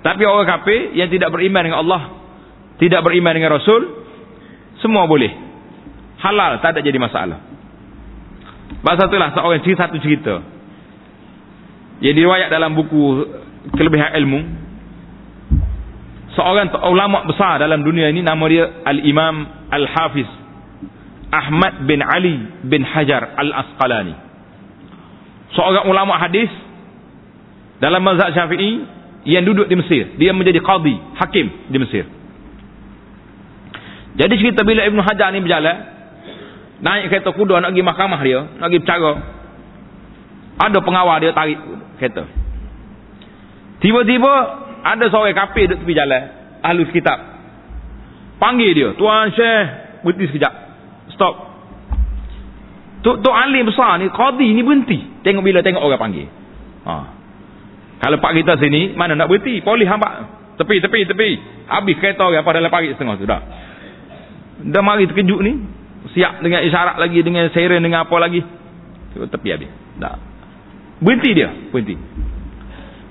Tapi 0.05 0.23
orang 0.29 0.45
kafir 0.45 0.93
yang 0.93 1.09
tidak 1.09 1.33
beriman 1.33 1.65
dengan 1.65 1.81
Allah 1.81 2.01
tidak 2.77 3.01
beriman 3.01 3.33
dengan 3.33 3.57
Rasul, 3.57 3.81
semua 4.85 5.09
boleh. 5.09 5.33
Halal, 6.21 6.61
tak 6.61 6.77
ada 6.77 6.85
jadi 6.85 6.97
masalah. 7.01 7.41
Bahasa 8.85 9.09
itulah 9.09 9.33
seorang 9.33 9.61
cerita 9.65 9.89
satu 9.89 9.97
cerita. 9.97 10.45
Yang 11.97 12.13
diriwayat 12.21 12.49
dalam 12.53 12.77
buku 12.77 13.25
kelebihan 13.73 14.13
ilmu. 14.21 14.39
Seorang 16.37 16.69
ulama 16.85 17.25
besar 17.25 17.57
dalam 17.57 17.81
dunia 17.81 18.13
ini 18.13 18.21
nama 18.21 18.45
dia 18.45 18.85
Al-Imam 18.85 19.65
Al-Hafiz 19.73 20.29
Ahmad 21.31 21.83
bin 21.83 21.99
Ali 21.99 22.39
bin 22.63 22.87
Hajar 22.87 23.35
Al-Asqalani. 23.35 24.15
Seorang 25.55 25.87
ulama 25.91 26.15
hadis 26.15 26.47
dalam 27.83 28.03
mazhab 28.03 28.31
Syafi'i 28.31 28.83
yang 29.27 29.43
duduk 29.43 29.67
di 29.67 29.75
Mesir. 29.75 30.15
Dia 30.15 30.31
menjadi 30.31 30.63
qadi, 30.63 30.95
hakim 31.19 31.47
di 31.67 31.77
Mesir. 31.77 32.05
Jadi 34.17 34.33
cerita 34.39 34.63
bila 34.63 34.81
Ibn 34.87 34.99
Hajar 35.03 35.29
ni 35.35 35.43
berjalan, 35.43 35.77
naik 36.81 37.11
kereta 37.11 37.29
kuda 37.35 37.61
nak 37.61 37.69
pergi 37.75 37.85
mahkamah 37.85 38.19
dia, 38.23 38.39
nak 38.57 38.67
pergi 38.71 38.81
bercara. 38.81 39.11
Ada 40.57 40.79
pengawal 40.81 41.17
dia 41.21 41.31
tarik 41.37 41.59
kereta. 42.01 42.23
Tiba-tiba 43.77 44.33
ada 44.81 45.05
seorang 45.11 45.37
kafir 45.37 45.69
duduk 45.69 45.85
tepi 45.85 45.93
jalan. 45.93 46.23
Ahlus 46.65 46.89
kitab. 46.89 47.19
Panggil 48.41 48.73
dia. 48.73 48.89
Tuan 48.97 49.29
Syekh. 49.37 49.65
Berhenti 50.01 50.25
sekejap. 50.33 50.53
Stop. 51.15 51.35
Tok, 53.05 53.23
tok 53.23 53.35
alim 53.35 53.67
besar 53.67 54.01
ni. 54.01 54.09
Qadi 54.09 54.47
ni 54.51 54.61
berhenti. 54.65 54.99
Tengok 55.23 55.43
bila 55.43 55.59
tengok 55.61 55.83
orang 55.83 56.01
panggil. 56.01 56.27
Ha. 56.87 56.93
Kalau 58.03 58.17
pak 58.19 58.31
kita 58.35 58.57
sini. 58.59 58.95
Mana 58.97 59.15
nak 59.15 59.29
berhenti. 59.31 59.61
Polis 59.61 59.87
hambat. 59.87 60.13
Tepi, 60.57 60.81
tepi, 60.81 60.99
tepi. 61.05 61.29
Habis 61.69 61.95
kereta 62.01 62.27
orang. 62.27 62.43
Apa 62.43 62.51
dalam 62.57 62.71
pagi 62.73 62.91
setengah 62.91 63.15
tu. 63.15 63.25
Dah. 63.29 63.41
Dah 64.67 64.81
mari 64.83 65.07
terkejut 65.07 65.39
ni. 65.45 65.53
Siap 66.17 66.41
dengan 66.41 66.65
isyarat 66.65 66.97
lagi. 66.97 67.19
Dengan 67.21 67.47
siren. 67.53 67.79
Dengan 67.79 68.09
apa 68.09 68.15
lagi. 68.17 68.41
Tepi 69.13 69.47
habis. 69.53 69.71
Dah. 70.01 70.17
Berhenti 70.99 71.31
dia. 71.37 71.49
Berhenti. 71.69 71.95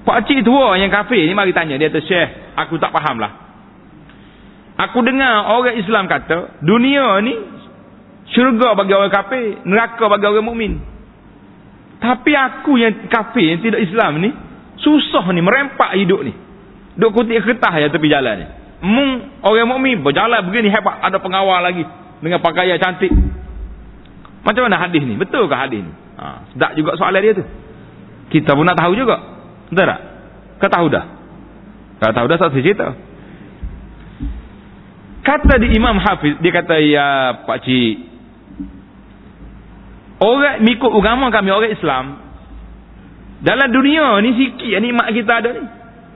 Pak 0.07 0.23
cik 0.31 0.47
tua 0.47 0.79
yang 0.79 0.87
kafir 0.87 1.19
ni 1.19 1.35
mari 1.35 1.51
tanya 1.51 1.75
dia 1.75 1.91
tu 1.91 1.99
Syekh, 1.99 2.55
aku 2.55 2.79
tak 2.79 2.95
faham 2.95 3.19
lah. 3.19 3.43
Aku 4.79 5.03
dengar 5.03 5.51
orang 5.51 5.83
Islam 5.83 6.07
kata, 6.07 6.63
dunia 6.63 7.19
ni 7.27 7.35
syurga 8.35 8.75
bagi 8.75 8.93
orang 8.95 9.13
kafir, 9.13 9.63
neraka 9.63 10.05
bagi 10.11 10.27
orang 10.27 10.47
mukmin. 10.47 10.73
Tapi 12.01 12.33
aku 12.35 12.77
yang 12.77 13.09
kafir 13.09 13.57
yang 13.57 13.61
tidak 13.63 13.81
Islam 13.83 14.21
ni, 14.21 14.31
susah 14.81 15.25
ni 15.33 15.41
merempak 15.41 15.95
hidup 15.97 16.21
ni. 16.23 16.33
Duk 16.97 17.13
kutip 17.13 17.45
kertas 17.45 17.75
ya 17.77 17.89
tepi 17.93 18.09
jalan 18.09 18.35
ni. 18.41 18.47
Mung 18.85 19.11
orang 19.41 19.69
mukmin 19.69 20.01
berjalan 20.05 20.45
begini 20.49 20.69
hebat, 20.73 21.01
ada 21.01 21.17
pengawal 21.21 21.61
lagi 21.65 21.85
dengan 22.21 22.41
pakaian 22.41 22.77
cantik. 22.81 23.13
Macam 24.45 24.63
mana 24.69 24.79
hadis 24.79 25.03
ni? 25.03 25.19
Betul 25.19 25.51
ke 25.51 25.57
hadis 25.59 25.83
ni? 25.83 25.93
Ha, 26.17 26.49
sedap 26.55 26.71
juga 26.79 26.95
soalan 26.97 27.21
dia 27.21 27.35
tu. 27.35 27.45
Kita 28.31 28.55
pun 28.55 28.65
nak 28.65 28.79
tahu 28.79 28.95
juga. 28.95 29.19
Betul 29.69 29.87
tak? 29.91 30.01
Kau 30.63 30.71
tahu 30.71 30.87
dah? 30.89 31.05
Kau 32.01 32.13
tahu 32.13 32.27
dah 32.31 32.39
satu 32.39 32.57
cerita. 32.61 32.95
Kata 35.27 35.59
di 35.59 35.75
Imam 35.75 35.99
Hafiz, 35.99 36.39
dia 36.39 36.53
kata, 36.55 36.79
ya 36.79 37.07
Pak 37.43 37.59
Cik, 37.67 37.95
orang 40.21 40.65
mikut 40.65 40.93
agama 40.93 41.29
kami, 41.29 41.49
orang 41.53 41.73
Islam, 41.73 42.05
dalam 43.45 43.69
dunia 43.69 44.17
ni 44.25 44.31
sikit 44.33 44.81
nikmat 44.81 45.13
kita 45.13 45.33
ada 45.45 45.51
ni. 45.53 45.65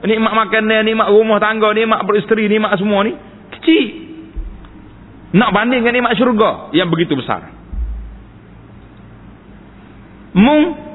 Nikmat 0.01 0.33
makanan, 0.33 0.81
nikmat 0.81 1.13
rumah 1.13 1.37
tangga, 1.37 1.69
nikmat 1.77 2.01
beristeri, 2.09 2.49
nikmat 2.49 2.73
semua 2.81 3.05
ni. 3.05 3.13
Kecil. 3.53 3.85
Nak 5.37 5.53
bandingkan 5.53 5.93
nikmat 5.93 6.17
syurga 6.17 6.73
yang 6.73 6.89
begitu 6.89 7.13
besar. 7.13 7.53
Mung 10.33 10.89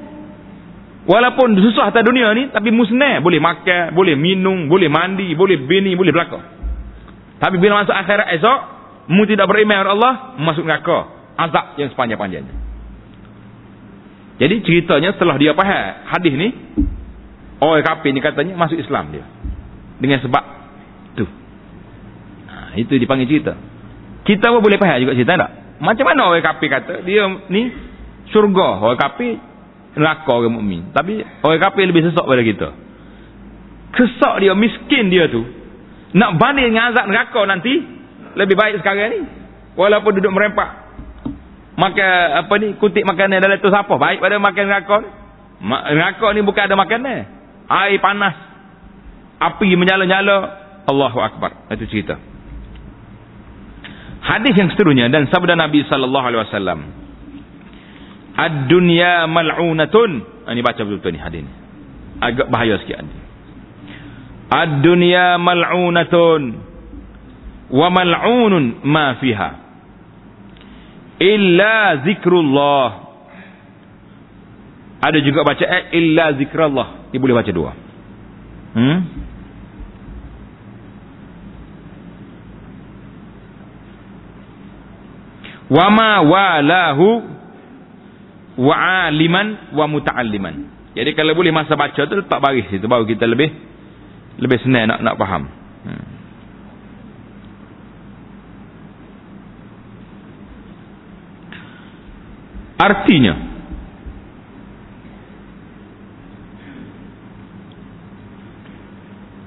Walaupun 1.07 1.55
susah 1.55 1.95
atas 1.95 2.03
dunia 2.03 2.35
ni, 2.35 2.51
tapi 2.51 2.75
musnah. 2.75 3.23
Boleh 3.23 3.39
makan, 3.39 3.95
boleh 3.95 4.19
minum, 4.19 4.67
boleh 4.67 4.91
mandi, 4.91 5.39
boleh 5.39 5.63
bini, 5.63 5.95
boleh 5.95 6.11
belakang. 6.11 6.43
Tapi 7.39 7.63
bila 7.63 7.87
masuk 7.87 7.95
akhirat 7.95 8.35
esok, 8.35 8.59
mu 9.15 9.23
tidak 9.23 9.47
beriman 9.47 9.87
kepada 9.87 9.95
Allah, 9.95 10.15
masuk 10.43 10.67
neraka. 10.67 10.99
Azab 11.39 11.79
yang 11.79 11.95
sepanjang-panjangnya. 11.95 12.66
Jadi 14.37 14.61
ceritanya 14.65 15.17
setelah 15.17 15.41
dia 15.41 15.57
faham 15.57 16.13
hadis 16.13 16.35
ni, 16.37 16.49
orang 17.61 17.85
kafir 17.85 18.13
ni 18.13 18.21
katanya 18.21 18.53
masuk 18.57 18.77
Islam 18.77 19.09
dia. 19.13 19.25
Dengan 19.97 20.21
sebab 20.21 20.45
tu. 21.17 21.25
Ha, 22.49 22.77
itu 22.77 22.93
dipanggil 23.01 23.25
cerita. 23.25 23.57
Kita 24.29 24.53
pun 24.53 24.61
boleh 24.61 24.77
faham 24.77 25.01
juga 25.01 25.17
cerita 25.17 25.41
tak? 25.41 25.51
Macam 25.81 26.05
mana 26.05 26.29
orang 26.29 26.45
kafir 26.45 26.69
kata, 26.69 27.01
dia 27.05 27.25
ni 27.49 27.73
syurga. 28.29 28.85
Orang 28.85 29.01
kafir 29.01 29.41
neraka 29.97 30.29
orang 30.29 30.53
mukmin. 30.53 30.93
Tapi 30.93 31.25
orang 31.41 31.61
kafir 31.61 31.89
lebih 31.89 32.05
sesak 32.05 32.25
pada 32.29 32.43
kita. 32.45 32.69
Kesak 33.97 34.35
dia, 34.45 34.53
miskin 34.53 35.09
dia 35.09 35.33
tu. 35.33 35.41
Nak 36.13 36.37
banding 36.37 36.73
dengan 36.73 36.93
azab 36.93 37.09
neraka 37.09 37.41
nanti, 37.49 37.73
lebih 38.37 38.53
baik 38.53 38.85
sekarang 38.85 39.17
ni. 39.17 39.21
Walaupun 39.77 40.13
duduk 40.21 40.33
merempak. 40.33 40.86
Makan 41.77 42.13
apa 42.41 42.55
ni, 42.57 42.73
kutip 42.81 43.05
makanan 43.05 43.45
dalam 43.45 43.61
tu 43.61 43.69
siapa? 43.69 43.95
Baik 44.01 44.25
pada 44.25 44.41
makan 44.41 44.65
ni. 44.65 45.09
Neraka 45.67 46.27
ni 46.33 46.41
bukan 46.45 46.63
ada 46.69 46.77
makanan. 46.77 47.19
Air 47.69 48.01
panas. 48.01 48.37
Api 49.37 49.77
menyala-nyala. 49.77 50.37
Allahu 50.89 51.19
Akbar. 51.21 51.69
Itu 51.73 51.85
cerita. 51.89 52.17
Hadis 54.27 54.55
yang 54.59 54.73
seterusnya 54.73 55.07
dan 55.13 55.29
sabda 55.31 55.55
Nabi 55.55 55.87
sallallahu 55.87 56.27
alaihi 56.27 56.43
wasallam 56.51 56.81
Ad-dunya 58.37 59.25
mal'unatun. 59.33 60.11
Ha, 60.45 60.53
ini 60.53 60.61
baca 60.61 60.77
betul-betul 60.85 61.17
ni 61.17 61.21
hadis 61.21 61.41
ni. 61.41 61.53
Agak 62.21 62.53
bahaya 62.53 62.77
sikit 62.85 63.01
hadis. 63.01 63.17
Ad-dunya 64.53 65.41
mal'unatun. 65.41 66.43
Wa 67.73 67.89
mal'unun 67.89 68.85
ma 68.85 69.17
fiha. 69.17 69.51
Illa 71.17 72.05
zikrullah. 72.05 72.89
Ada 75.01 75.19
juga 75.25 75.45
baca 75.45 75.65
eh, 75.65 75.97
illa 75.97 76.33
zikrullah. 76.37 77.09
Dia 77.13 77.19
boleh 77.21 77.37
baca 77.37 77.51
dua. 77.53 77.73
Hmm? 78.77 78.99
Wa 85.67 85.87
ma 85.91 86.23
walahu 86.23 87.09
wa 88.57 88.75
aliman 89.09 89.73
wa 89.75 89.85
muta'alliman. 89.91 90.55
Jadi 90.97 91.13
kalau 91.13 91.37
boleh 91.37 91.53
masa 91.53 91.77
baca 91.77 91.97
tu 92.09 92.15
letak 92.17 92.41
baris 92.41 92.65
situ 92.73 92.89
baru 92.89 93.05
kita 93.05 93.29
lebih 93.29 93.53
lebih 94.41 94.59
senang 94.65 94.89
nak 94.89 95.01
nak 95.05 95.15
faham. 95.21 95.45
Hmm. 95.85 96.16
Artinya 102.77 103.35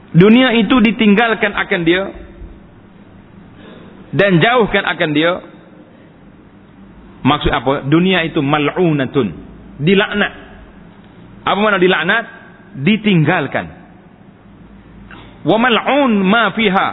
dunia 0.09 0.57
itu 0.57 0.75
ditinggalkan 0.81 1.53
akan 1.53 1.81
dia 1.85 2.03
dan 4.17 4.41
jauhkan 4.41 4.83
akan 4.89 5.09
dia 5.13 5.31
Maksud 7.19 7.51
apa? 7.51 7.73
Dunia 7.87 8.23
itu 8.23 8.39
mal'unatun. 8.39 9.27
Dilaknat. 9.83 10.33
Apa 11.43 11.59
makna 11.59 11.79
dilaknat? 11.81 12.25
Ditinggalkan. 12.79 13.65
Wa 15.43 15.57
mal'un 15.59 16.11
ma 16.23 16.55
fiha. 16.55 16.89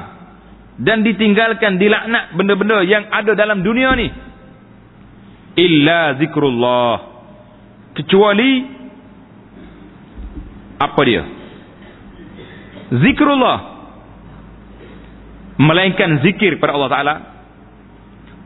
Dan 0.77 1.07
ditinggalkan, 1.07 1.81
dilaknat 1.81 2.37
benda-benda 2.37 2.85
yang 2.85 3.09
ada 3.09 3.33
dalam 3.33 3.63
dunia 3.65 3.97
ni. 3.97 4.13
Illa 5.57 6.21
zikrullah. 6.21 6.95
Kecuali 7.97 8.51
apa 10.77 11.01
dia? 11.09 11.25
Zikrullah. 12.93 13.59
Melainkan 15.57 16.21
zikir 16.21 16.61
pada 16.61 16.77
Allah 16.77 16.91
Ta'ala. 16.93 17.15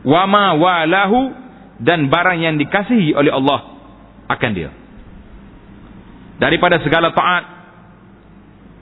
Wa 0.07 0.23
ma 0.25 0.55
walahu 0.55 1.35
dan 1.83 2.07
barang 2.07 2.39
yang 2.39 2.55
dikasihi 2.55 3.11
oleh 3.11 3.29
Allah 3.35 3.59
akan 4.31 4.51
dia. 4.55 4.71
Daripada 6.39 6.79
segala 6.81 7.11
taat 7.11 7.43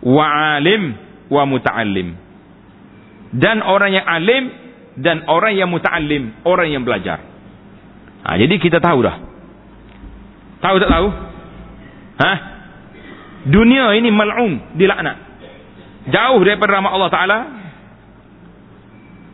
wa 0.05 0.25
alim 0.55 0.95
wa 1.27 1.43
muta'allim. 1.49 2.15
Dan 3.35 3.61
orang 3.65 3.91
yang 3.93 4.05
alim 4.05 4.43
dan 4.99 5.25
orang 5.25 5.57
yang 5.57 5.69
muta'allim, 5.69 6.45
orang 6.45 6.69
yang 6.71 6.85
belajar. 6.85 7.28
Ha, 8.25 8.35
jadi 8.35 8.55
kita 8.59 8.83
tahu 8.83 8.99
dah. 9.03 9.15
Tahu 10.59 10.75
tak 10.79 10.91
tahu? 10.91 11.07
Ha? 12.19 12.31
Dunia 13.47 13.95
ini 13.95 14.09
mal'um, 14.11 14.75
dilaknat. 14.75 15.17
Jauh 16.11 16.41
daripada 16.43 16.79
rahmat 16.79 16.91
Allah 16.91 17.11
Ta'ala. 17.11 17.39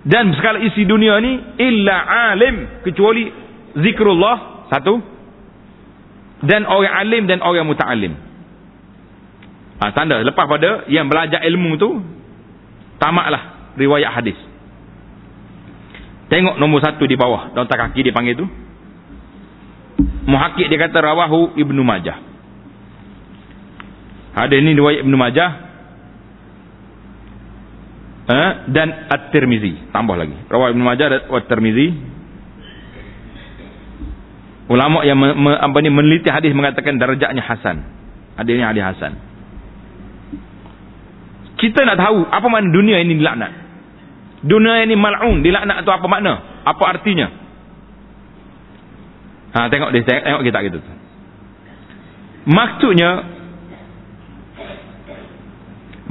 Dan 0.06 0.38
segala 0.38 0.62
isi 0.62 0.86
dunia 0.86 1.18
ini, 1.18 1.58
illa 1.58 2.30
alim, 2.30 2.86
kecuali 2.86 3.26
zikrullah 3.74 4.70
satu 4.70 5.02
dan 6.46 6.64
orang 6.68 6.94
alim 6.94 7.24
dan 7.28 7.40
orang 7.44 7.68
muta'alim 7.68 8.14
ha, 9.80 9.92
tanda 9.92 10.24
lepas 10.24 10.46
pada 10.48 10.88
yang 10.88 11.08
belajar 11.12 11.44
ilmu 11.44 11.76
tu 11.76 11.90
tamaklah 13.02 13.74
riwayat 13.76 14.12
hadis 14.16 14.38
tengok 16.32 16.56
nombor 16.58 16.80
satu 16.84 17.04
di 17.04 17.16
bawah 17.20 17.52
daun 17.52 17.68
kaki 17.68 18.00
dia 18.04 18.16
panggil 18.16 18.36
tu 18.40 18.46
muhakik 20.26 20.68
dia 20.68 20.80
kata 20.80 20.98
rawahu 21.02 21.56
ibnu 21.60 21.82
majah 21.84 22.20
hadis 24.36 24.60
ni 24.64 24.76
riwayat 24.76 25.02
ibnu 25.06 25.16
majah 25.16 25.50
ha, 28.28 28.40
dan 28.68 29.08
at-tirmizi 29.12 29.92
tambah 29.94 30.16
lagi 30.18 30.36
rawahu 30.50 30.76
ibnu 30.76 30.84
majah 30.84 31.08
dan 31.12 31.22
at-tirmizi 31.30 32.16
Ulama 34.66 35.06
yang 35.06 35.22
me, 35.22 35.30
me, 35.38 35.52
apa 35.54 35.78
ni 35.78 35.94
meneliti 35.94 36.26
hadis 36.26 36.50
mengatakan 36.50 36.98
darjatnya 36.98 37.46
hasan. 37.46 37.86
Hadis 38.34 38.58
ini 38.58 38.66
hadis 38.66 38.82
hasan. 38.82 39.14
Kita 41.62 41.86
nak 41.86 42.02
tahu 42.02 42.26
apa 42.26 42.48
makna 42.50 42.74
dunia 42.74 42.98
ini 42.98 43.14
dilaknat. 43.14 43.54
Dunia 44.42 44.82
ini 44.82 44.98
mal'un, 44.98 45.46
dilaknat 45.46 45.86
itu 45.86 45.92
apa 45.94 46.06
makna? 46.10 46.66
Apa 46.66 46.98
artinya? 46.98 47.45
Ha, 49.56 49.72
tengok 49.72 49.90
dia, 49.96 50.04
tengok 50.04 50.44
kita 50.44 50.60
gitu. 50.68 50.80
Maksudnya 52.46 53.12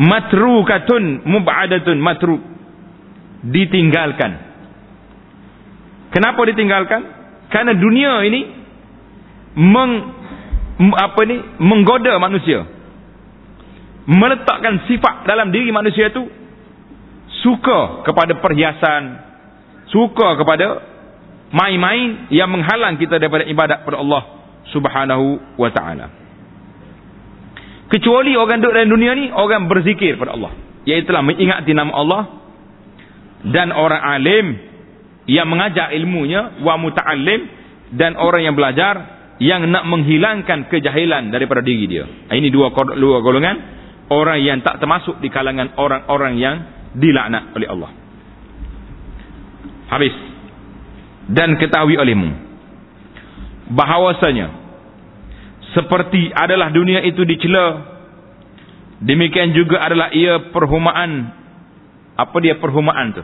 matrukatun 0.00 1.28
mub'adatun 1.28 1.98
matruk 2.00 2.40
ditinggalkan. 3.44 4.32
Kenapa 6.10 6.40
ditinggalkan? 6.48 7.00
Karena 7.52 7.76
dunia 7.76 8.24
ini 8.26 8.40
meng 9.60 9.92
apa 10.98 11.20
ni 11.28 11.36
menggoda 11.62 12.18
manusia 12.18 12.66
meletakkan 14.04 14.84
sifat 14.84 15.24
dalam 15.24 15.48
diri 15.48 15.72
manusia 15.72 16.12
itu 16.12 16.28
suka 17.40 18.04
kepada 18.04 18.36
perhiasan, 18.40 19.02
suka 19.88 20.36
kepada 20.40 20.66
main-main 21.54 22.26
yang 22.34 22.50
menghalang 22.50 22.98
kita 22.98 23.22
daripada 23.22 23.46
ibadat 23.46 23.86
kepada 23.86 24.02
Allah 24.02 24.22
Subhanahu 24.74 25.26
wa 25.54 25.70
taala. 25.70 26.06
Kecuali 27.86 28.34
orang 28.34 28.58
duduk 28.58 28.74
dalam 28.74 28.90
dunia 28.90 29.12
ni 29.14 29.30
orang 29.30 29.70
berzikir 29.70 30.18
kepada 30.18 30.34
Allah, 30.34 30.50
iaitu 30.82 31.14
mengingati 31.14 31.70
nama 31.70 31.92
Allah 31.94 32.22
dan 33.46 33.70
orang 33.70 34.02
alim 34.02 34.46
yang 35.30 35.46
mengajar 35.46 35.94
ilmunya 35.94 36.58
wa 36.64 36.74
muta'allim 36.80 37.40
dan 37.94 38.18
orang 38.18 38.50
yang 38.50 38.56
belajar 38.58 38.94
yang 39.38 39.68
nak 39.70 39.86
menghilangkan 39.86 40.66
kejahilan 40.72 41.30
daripada 41.30 41.62
diri 41.62 41.86
dia. 41.86 42.04
Ini 42.34 42.50
dua 42.50 42.74
dua 42.98 43.18
golongan 43.22 43.56
orang 44.10 44.42
yang 44.42 44.58
tak 44.64 44.82
termasuk 44.82 45.22
di 45.22 45.30
kalangan 45.30 45.76
orang-orang 45.78 46.34
yang 46.40 46.56
dilaknat 46.96 47.52
oleh 47.54 47.68
Allah. 47.68 47.90
Habis. 49.92 50.14
Dan 51.30 51.56
ketahui 51.56 51.96
olehmu. 51.96 52.30
Bahawasanya 53.72 54.64
seperti 55.72 56.30
adalah 56.30 56.70
dunia 56.70 57.02
itu 57.02 57.26
dicela 57.26 57.96
demikian 59.02 59.56
juga 59.56 59.82
adalah 59.82 60.12
ia 60.14 60.52
perhumaan. 60.54 61.42
Apa 62.14 62.36
dia 62.38 62.54
perhumaan 62.62 63.10
tu? 63.10 63.22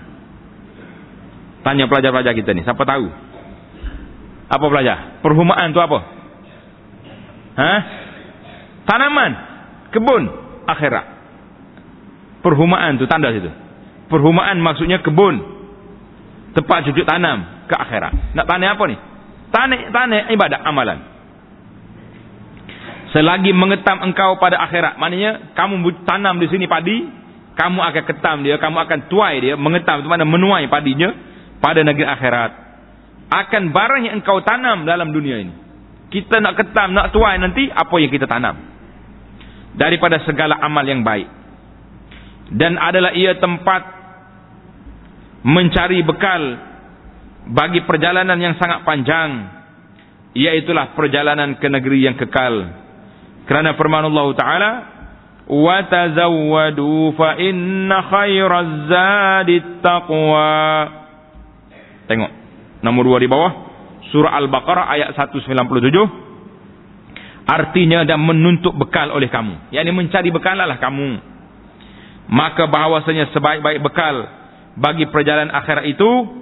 Tanya 1.63 1.87
pelajar-pelajar 1.87 2.35
kita 2.35 2.51
ni 2.57 2.67
siapa 2.67 2.83
tahu? 2.83 3.07
Apa 4.51 4.65
pelajar? 4.67 5.23
Perhumaan 5.23 5.71
tu 5.71 5.79
apa? 5.79 5.99
Ha? 7.55 7.73
Tanaman 8.89 9.33
kebun 9.95 10.23
akhirat. 10.67 11.07
Perhumaan 12.41 12.99
tu 12.99 13.07
tanda 13.07 13.31
situ. 13.31 13.53
Perhumaan 14.11 14.59
maksudnya 14.59 15.05
kebun. 15.05 15.39
Tempat 16.51 16.91
cucuk 16.91 17.07
tanam 17.07 17.60
ke 17.71 17.77
akhirat. 17.79 18.35
Nak 18.35 18.47
tanya 18.51 18.75
apa 18.75 18.85
ni? 18.91 18.97
Tanya, 19.55 19.77
tanya 19.95 20.19
ibadat 20.35 20.61
amalan. 20.67 20.99
Selagi 23.15 23.55
mengetam 23.55 24.03
engkau 24.03 24.43
pada 24.43 24.59
akhirat. 24.67 24.99
Maknanya 24.99 25.55
kamu 25.55 26.03
tanam 26.03 26.43
di 26.43 26.51
sini 26.51 26.67
padi. 26.67 27.07
Kamu 27.55 27.79
akan 27.79 28.03
ketam 28.07 28.43
dia. 28.43 28.59
Kamu 28.59 28.77
akan 28.83 28.99
tuai 29.07 29.39
dia. 29.39 29.55
Mengetam 29.55 30.03
itu 30.03 30.11
mana 30.11 30.27
menuai 30.27 30.67
padinya. 30.67 31.15
Pada 31.63 31.87
negeri 31.87 32.07
akhirat. 32.07 32.51
Akan 33.31 33.71
barang 33.71 34.11
yang 34.11 34.15
engkau 34.19 34.43
tanam 34.43 34.83
dalam 34.83 35.15
dunia 35.15 35.39
ini. 35.39 35.55
Kita 36.11 36.43
nak 36.43 36.59
ketam, 36.59 36.91
nak 36.91 37.15
tuai 37.15 37.39
nanti. 37.39 37.71
Apa 37.71 37.95
yang 38.03 38.11
kita 38.11 38.27
tanam 38.27 38.59
daripada 39.75 40.19
segala 40.27 40.59
amal 40.59 40.83
yang 40.83 41.07
baik 41.07 41.31
dan 42.51 42.75
adalah 42.75 43.15
ia 43.15 43.39
tempat 43.39 43.83
mencari 45.47 46.03
bekal 46.03 46.43
bagi 47.51 47.83
perjalanan 47.83 48.39
yang 48.39 48.55
sangat 48.57 48.87
panjang 48.87 49.31
iaitulah 50.39 50.95
perjalanan 50.95 51.59
ke 51.59 51.67
negeri 51.67 52.07
yang 52.07 52.15
kekal. 52.15 52.55
Kerana 53.51 53.75
firman 53.75 54.07
Allah 54.07 54.27
taala 54.39 54.71
wa 55.51 55.77
tazawwadu 55.91 57.11
fa 57.19 57.35
inna 57.43 57.99
khairaz 58.07 58.71
zadit 58.87 59.83
taqwa. 59.83 60.55
Tengok 62.07 62.31
nombor 62.87 63.19
2 63.19 63.25
di 63.27 63.29
bawah 63.31 63.53
surah 64.15 64.39
al-baqarah 64.39 64.87
ayat 64.91 65.15
197 65.19 65.51
artinya 67.51 68.07
dan 68.07 68.23
menuntut 68.23 68.75
bekal 68.79 69.11
oleh 69.11 69.27
kamu. 69.27 69.75
Yakni 69.75 69.91
mencari 69.91 70.31
bekal 70.31 70.55
lah 70.55 70.79
kamu. 70.79 71.19
Maka 72.31 72.71
bahawasanya 72.71 73.35
sebaik-baik 73.35 73.83
bekal 73.83 74.23
bagi 74.79 75.11
perjalanan 75.11 75.51
akhirat 75.51 75.83
itu 75.91 76.40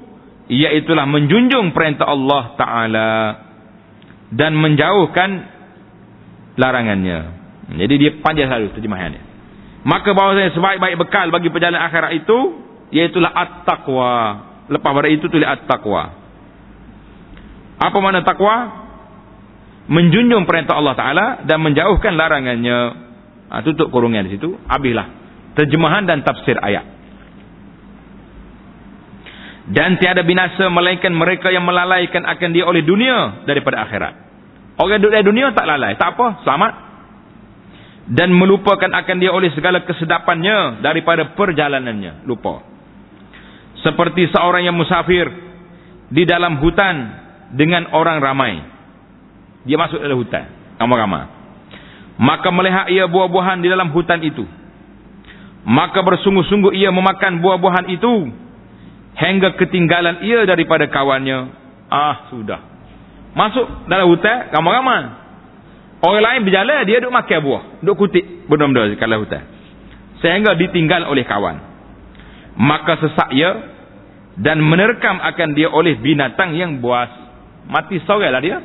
iaitulah 0.49 1.05
menjunjung 1.05 1.77
perintah 1.77 2.09
Allah 2.09 2.43
Ta'ala 2.57 3.11
dan 4.33 4.57
menjauhkan 4.57 5.31
larangannya 6.57 7.21
jadi 7.77 7.95
dia 8.01 8.11
panjang 8.25 8.49
selalu 8.49 8.73
terjemahannya 8.77 9.23
maka 9.85 10.11
bahawasanya 10.13 10.53
sebaik-baik 10.57 10.97
bekal 11.01 11.29
bagi 11.31 11.49
perjalanan 11.53 11.85
akhirat 11.85 12.13
itu 12.17 12.39
iaitulah 12.93 13.31
at-taqwa 13.31 14.17
lepas 14.69 14.91
pada 14.91 15.09
itu 15.09 15.29
tulis 15.29 15.47
at-taqwa 15.47 16.17
apa 17.79 17.97
makna 18.03 18.27
taqwa 18.27 18.89
menjunjung 19.89 20.45
perintah 20.45 20.77
Allah 20.77 20.95
Taala 20.95 21.27
dan 21.49 21.59
menjauhkan 21.65 22.15
larangannya. 22.15 23.09
Ha, 23.49 23.65
tutup 23.65 23.89
kurungan 23.89 24.29
di 24.29 24.37
situ. 24.37 24.61
Habislah 24.69 25.09
terjemahan 25.57 26.05
dan 26.05 26.21
tafsir 26.23 26.55
ayat. 26.61 26.98
Dan 29.69 30.01
tiada 30.01 30.25
binasa 30.25 30.73
melainkan 30.73 31.13
mereka 31.13 31.53
yang 31.53 31.65
melalaikan 31.65 32.25
akan 32.25 32.49
dia 32.57 32.65
oleh 32.65 32.81
dunia 32.81 33.45
daripada 33.45 33.85
akhirat. 33.85 34.15
Orang 34.81 35.03
duduk 35.03 35.13
di 35.13 35.27
dunia 35.27 35.53
tak 35.53 35.69
lalai. 35.69 35.99
Tak 35.99 36.17
apa. 36.17 36.41
Selamat. 36.47 36.73
Dan 38.09 38.33
melupakan 38.33 38.89
akan 38.89 39.17
dia 39.21 39.29
oleh 39.29 39.53
segala 39.53 39.85
kesedapannya 39.85 40.81
daripada 40.81 41.37
perjalanannya. 41.37 42.25
Lupa. 42.25 42.65
Seperti 43.85 44.33
seorang 44.33 44.65
yang 44.65 44.79
musafir 44.79 45.29
di 46.09 46.25
dalam 46.25 46.57
hutan 46.65 46.97
dengan 47.53 47.93
orang 47.93 48.25
ramai. 48.25 48.65
Dia 49.69 49.77
masuk 49.77 50.01
dalam 50.01 50.17
hutan. 50.17 50.49
Ramai-ramai. 50.81 51.25
Maka 52.19 52.49
melihat 52.49 52.87
ia 52.89 53.05
buah-buahan 53.05 53.61
di 53.61 53.69
dalam 53.69 53.93
hutan 53.93 54.25
itu. 54.25 54.49
Maka 55.69 56.01
bersungguh-sungguh 56.01 56.73
ia 56.81 56.89
memakan 56.89 57.45
buah-buahan 57.45 57.87
itu. 57.93 58.15
Hingga 59.19 59.59
ketinggalan 59.59 60.23
ia 60.23 60.47
daripada 60.47 60.87
kawannya. 60.87 61.39
Ah, 61.91 62.31
sudah. 62.31 62.61
Masuk 63.35 63.91
dalam 63.91 64.07
hutan, 64.15 64.47
ramai-ramai. 64.55 65.03
Orang 65.99 66.23
lain 66.23 66.41
berjalan, 66.47 66.87
dia 66.87 67.03
duduk 67.03 67.11
makan 67.11 67.39
buah. 67.43 67.63
Duduk 67.83 67.97
kutip 68.07 68.25
benda-benda 68.47 68.95
di 68.95 68.95
dalam 68.95 69.19
hutan. 69.27 69.43
Sehingga 70.23 70.55
ditinggal 70.55 71.11
oleh 71.11 71.27
kawan. 71.27 71.59
Maka 72.59 73.03
sesak 73.03 73.35
ia. 73.35 73.75
Dan 74.39 74.63
menerkam 74.63 75.19
akan 75.19 75.49
dia 75.59 75.67
oleh 75.67 75.99
binatang 75.99 76.55
yang 76.55 76.79
buas. 76.79 77.11
Mati 77.67 77.99
sore 78.07 78.31
lah 78.31 78.39
dia. 78.39 78.63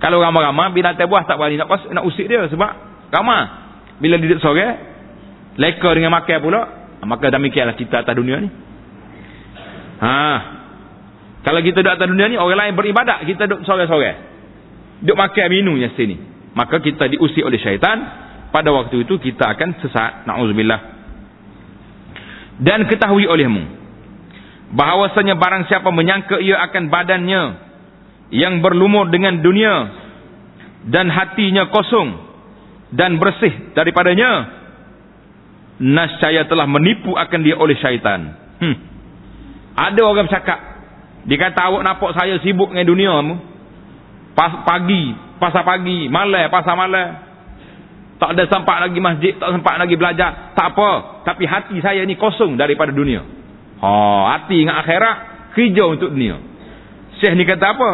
Kalau 0.00 0.24
ramai-ramai 0.24 0.72
binatang 0.72 1.12
buah 1.12 1.28
tak 1.28 1.36
berani 1.36 1.60
nak 1.60 1.68
pas, 1.68 1.84
nak 1.92 2.08
usik 2.08 2.24
dia 2.24 2.48
sebab 2.48 2.72
ramai. 3.12 3.68
Bila 4.00 4.16
dia 4.16 4.40
sore, 4.40 4.64
leka 5.60 5.88
dengan 5.92 6.16
makan 6.16 6.38
pula, 6.40 6.60
maka 7.04 7.28
demikianlah 7.28 7.76
kita 7.76 8.00
atas 8.00 8.16
dunia 8.16 8.40
ni. 8.40 8.48
Ha. 9.98 10.22
Kalau 11.42 11.60
kita 11.62 11.80
duduk 11.82 11.94
atas 11.94 12.08
dunia 12.10 12.26
ni, 12.30 12.36
orang 12.36 12.70
lain 12.70 12.74
beribadat, 12.74 13.24
kita 13.24 13.46
duduk 13.46 13.64
sore-sore. 13.66 14.12
Duduk 15.02 15.16
makan 15.16 15.48
minum 15.50 15.74
yang 15.78 15.94
sini. 15.94 16.18
Maka 16.54 16.82
kita 16.82 17.06
diusik 17.06 17.42
oleh 17.42 17.58
syaitan, 17.62 17.98
pada 18.50 18.70
waktu 18.74 19.06
itu 19.06 19.18
kita 19.18 19.54
akan 19.54 19.78
sesat. 19.82 20.26
Na'udzubillah. 20.26 20.80
Dan 22.58 22.90
ketahui 22.90 23.30
olehmu, 23.30 23.62
bahawasanya 24.74 25.38
barang 25.38 25.70
siapa 25.70 25.88
menyangka 25.94 26.42
ia 26.42 26.58
akan 26.66 26.90
badannya, 26.90 27.42
yang 28.34 28.60
berlumur 28.60 29.08
dengan 29.08 29.40
dunia 29.40 29.74
dan 30.88 31.08
hatinya 31.08 31.72
kosong 31.72 32.08
dan 32.92 33.16
bersih 33.16 33.72
daripadanya 33.72 34.56
nascaya 35.80 36.44
telah 36.48 36.68
menipu 36.68 37.16
akan 37.16 37.40
dia 37.44 37.56
oleh 37.56 37.76
syaitan 37.80 38.36
hmm. 38.60 38.76
Ada 39.78 40.00
orang 40.02 40.26
bercakap 40.26 40.58
dia 41.28 41.36
kata 41.38 41.60
awak 41.70 41.82
nampak 41.86 42.10
saya 42.18 42.40
sibuk 42.42 42.74
dengan 42.74 42.86
dunia 42.88 43.14
Pas, 44.34 44.62
pagi 44.66 45.14
pasal 45.38 45.62
pagi 45.62 46.10
malam 46.10 46.50
pasal 46.50 46.74
malam 46.74 47.08
tak 48.18 48.34
ada 48.34 48.50
sempat 48.50 48.82
lagi 48.82 48.98
masjid 48.98 49.38
tak 49.38 49.54
sempat 49.54 49.78
lagi 49.78 49.94
belajar 49.94 50.54
tak 50.58 50.74
apa 50.74 51.22
tapi 51.22 51.46
hati 51.46 51.78
saya 51.78 52.02
ni 52.02 52.18
kosong 52.18 52.58
daripada 52.58 52.90
dunia 52.90 53.22
ha, 53.78 53.90
hati 54.34 54.62
dengan 54.66 54.82
akhirat 54.82 55.16
kerja 55.54 55.84
untuk 55.86 56.10
dunia 56.14 56.42
Syekh 57.18 57.34
ni 57.34 57.46
kata 57.46 57.66
apa 57.74 57.90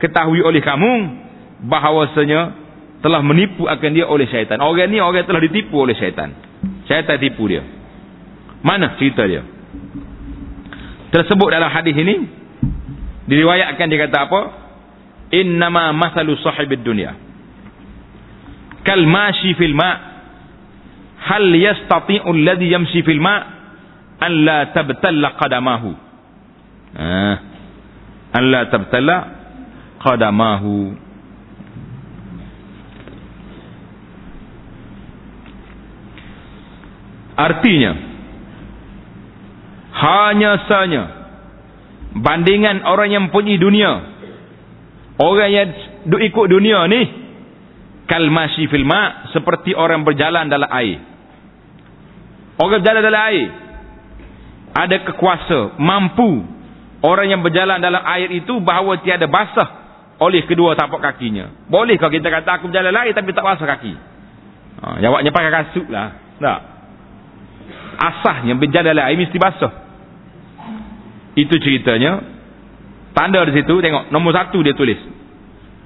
ketahui 0.00 0.40
oleh 0.44 0.60
kamu 0.64 0.92
bahawasanya 1.64 2.66
telah 3.00 3.20
menipu 3.20 3.68
akan 3.68 3.90
dia 3.92 4.08
oleh 4.08 4.26
syaitan. 4.28 4.60
Orang 4.60 4.88
ni 4.88 5.00
orang 5.00 5.24
telah 5.28 5.40
ditipu 5.40 5.78
oleh 5.78 5.96
syaitan. 5.96 6.32
Syaitan 6.88 7.20
tipu 7.20 7.48
dia. 7.48 7.62
Mana 8.64 8.96
cerita 8.96 9.24
dia? 9.28 9.44
Tersebut 11.10 11.48
dalam 11.50 11.70
hadis 11.70 11.94
ini 11.94 12.16
diriwayatkan 13.30 13.86
dia 13.86 14.06
kata 14.06 14.18
apa? 14.26 14.40
Innama 15.34 15.90
masalu 15.94 16.38
sahibid 16.42 16.82
dunya. 16.86 17.14
Kal 18.86 19.02
mashi 19.06 19.54
fil 19.58 19.74
ma' 19.74 19.96
hal 21.26 21.50
yastati'u 21.50 22.30
alladhi 22.30 22.70
yamshi 22.70 23.02
fil 23.02 23.18
ma' 23.18 23.40
an 24.22 24.32
la 24.46 24.58
tabtalla 24.70 25.34
qadamahu. 25.34 25.90
Ah. 26.96 27.36
An 28.34 28.44
la 28.50 28.62
tabtalla 28.70 29.16
qadamahu. 29.98 30.74
Artinya 37.36 38.05
hanya 39.96 40.52
saja 40.68 41.02
bandingan 42.16 42.84
orang 42.84 43.12
yang 43.12 43.24
punya 43.32 43.56
dunia 43.56 43.92
orang 45.16 45.50
yang 45.52 45.68
duk 46.08 46.20
ikut 46.20 46.46
dunia 46.52 46.84
ni 46.88 47.26
kalmasi 48.06 48.70
fil 48.70 48.86
ma 48.86 49.28
seperti 49.34 49.74
orang 49.74 50.06
berjalan 50.06 50.46
dalam 50.46 50.70
air. 50.70 51.02
Orang 52.56 52.80
berjalan 52.80 53.02
dalam 53.04 53.22
air 53.28 53.46
ada 54.72 54.96
kekuasa 55.04 55.76
mampu. 55.76 56.56
Orang 57.04 57.28
yang 57.28 57.44
berjalan 57.44 57.76
dalam 57.78 58.00
air 58.02 58.32
itu 58.32 58.56
bahawa 58.64 58.98
tiada 59.04 59.28
basah 59.28 59.68
oleh 60.16 60.48
kedua 60.48 60.72
tapak 60.74 60.96
kakinya. 60.96 61.68
Boleh 61.68 62.00
kalau 62.00 62.08
kita 62.08 62.32
kata 62.32 62.56
aku 62.56 62.72
berjalan 62.72 62.96
air 63.04 63.12
tapi 63.12 63.36
tak 63.36 63.44
basah 63.44 63.66
kaki. 63.68 63.94
Ha, 64.80 64.86
jawabnya 65.04 65.30
pakai 65.30 65.52
kasut 65.52 65.86
lah 65.92 66.16
tak. 66.40 66.60
Asahnya 67.96 68.56
berjalan 68.56 68.96
dalam 68.96 69.04
air 69.12 69.18
mesti 69.20 69.36
basah. 69.36 69.85
Itu 71.36 71.54
ceritanya. 71.60 72.24
Tanda 73.12 73.44
di 73.48 73.52
situ 73.56 73.80
tengok 73.80 74.12
nombor 74.12 74.32
satu 74.32 74.60
dia 74.60 74.76
tulis. 74.76 74.96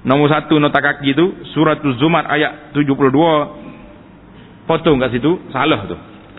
Nombor 0.03 0.31
satu 0.31 0.57
nota 0.57 0.81
kaki 0.81 1.13
itu 1.13 1.25
surat 1.53 1.79
Zumar 1.99 2.25
ayat 2.27 2.73
72 2.73 2.97
potong 4.65 4.97
kat 4.97 5.15
situ 5.15 5.39
salah 5.53 5.85
tu. 5.85 5.95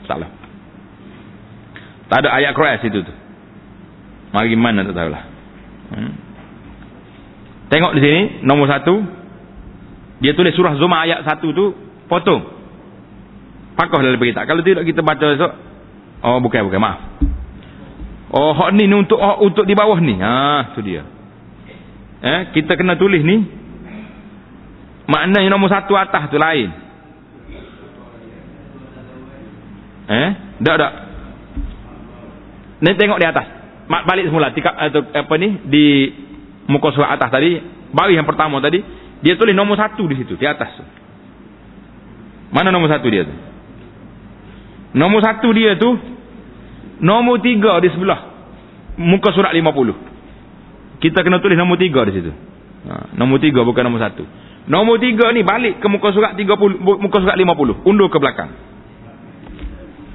Salah. 0.08 0.28
Tak 2.12 2.26
ada 2.26 2.28
ayat 2.36 2.52
Quran 2.52 2.76
situ 2.84 3.00
tu. 3.04 3.12
Mari 4.36 4.56
mana 4.56 4.84
tak 4.84 4.96
tahulah. 4.96 5.24
Hmm. 5.92 6.12
Tengok 7.72 7.92
di 7.96 8.00
sini 8.04 8.20
nombor 8.44 8.68
satu 8.68 9.00
dia 10.20 10.36
tulis 10.36 10.52
surah 10.52 10.76
Zumar 10.76 11.08
ayat 11.08 11.24
satu 11.24 11.56
tu 11.56 11.72
potong. 12.08 12.44
Pakah 13.76 14.04
dalam 14.04 14.20
berita. 14.20 14.44
Kalau 14.44 14.60
tidak 14.60 14.84
kita 14.84 15.00
baca 15.00 15.24
esok. 15.32 15.52
Oh 16.20 16.36
bukan 16.44 16.68
bukan 16.68 16.80
maaf. 16.80 17.11
Oh 18.32 18.56
hak 18.56 18.72
ni 18.72 18.88
untuk 18.88 19.20
oh, 19.20 19.44
untuk 19.44 19.68
di 19.68 19.76
bawah 19.76 20.00
ni. 20.00 20.16
Ha 20.16 20.72
tu 20.72 20.80
dia. 20.80 21.04
Eh 22.24 22.40
kita 22.56 22.80
kena 22.80 22.96
tulis 22.96 23.20
ni. 23.20 23.44
Maknanya 25.04 25.52
nombor 25.52 25.68
satu 25.68 25.92
atas 25.92 26.32
tu 26.32 26.40
lain. 26.40 26.68
Eh 30.08 30.30
dak 30.64 30.76
dak. 30.80 30.92
Ni 32.82 32.90
tengok 32.96 33.20
di 33.20 33.26
atas. 33.28 33.46
Mak 33.86 34.08
balik 34.08 34.32
semula 34.32 34.56
tika 34.56 34.72
atau 34.72 35.04
apa 35.12 35.34
ni 35.36 35.60
di 35.68 35.86
muka 36.66 36.94
surat 36.94 37.18
atas 37.18 37.28
tadi, 37.28 37.60
baris 37.92 38.16
yang 38.16 38.24
pertama 38.24 38.62
tadi, 38.62 38.80
dia 39.20 39.34
tulis 39.36 39.52
nombor 39.52 39.76
satu 39.76 40.06
di 40.06 40.16
situ, 40.16 40.38
di 40.38 40.46
atas. 40.46 40.70
Mana 42.54 42.72
nombor 42.72 42.88
satu 42.88 43.06
dia 43.12 43.26
tu? 43.26 43.34
Nombor 44.92 45.20
satu 45.24 45.48
dia 45.52 45.76
tu 45.76 45.90
Nombor 47.02 47.42
tiga 47.42 47.82
di 47.82 47.90
sebelah. 47.90 48.20
Muka 48.96 49.34
surat 49.34 49.50
lima 49.50 49.74
puluh. 49.74 49.98
Kita 51.02 51.26
kena 51.26 51.42
tulis 51.42 51.58
nombor 51.58 51.82
tiga 51.82 52.06
di 52.06 52.12
situ. 52.14 52.30
Ha, 52.86 53.18
Nombor 53.18 53.42
tiga 53.42 53.66
bukan 53.66 53.82
nombor 53.82 54.06
satu. 54.06 54.22
Nombor 54.70 55.02
tiga 55.02 55.34
ni 55.34 55.42
balik 55.42 55.82
ke 55.82 55.86
muka 55.90 56.14
surat 56.14 56.38
tiga 56.38 56.54
puluh 56.54 56.78
Muka 56.78 57.18
surat 57.18 57.34
lima 57.34 57.58
puluh. 57.58 57.82
Undur 57.82 58.06
ke 58.06 58.22
belakang. 58.22 58.54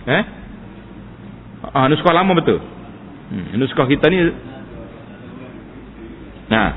Eh? 0.08 0.24
Ah, 1.76 1.92
nuskah 1.92 2.16
lama 2.16 2.32
betul. 2.40 2.64
Hmm, 3.28 3.60
nuskah 3.60 3.84
kita 3.84 4.08
ni. 4.08 4.18
Nah. 6.48 6.72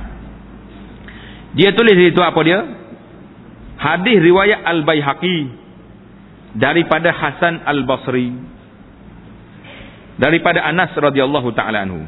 Dia 1.54 1.70
tulis 1.74 1.94
itu 1.94 2.18
apa 2.18 2.40
dia? 2.42 2.58
Hadis 3.78 4.18
riwayat 4.22 4.66
Al-Baihaqi 4.66 5.38
daripada 6.58 7.14
Hasan 7.14 7.62
Al-Basri 7.64 8.34
daripada 10.20 10.60
Anas 10.60 10.92
radhiyallahu 10.92 11.48
taala 11.56 11.88
anhu. 11.88 12.04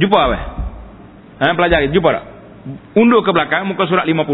Jumpa 0.00 0.18
apa? 0.18 0.38
Ha 1.44 1.52
pelajari. 1.52 1.92
Jumpa 1.92 2.08
tak? 2.16 2.24
Undur 2.96 3.20
ke 3.20 3.30
belakang 3.30 3.68
muka 3.68 3.84
surat 3.84 4.08
50 4.08 4.24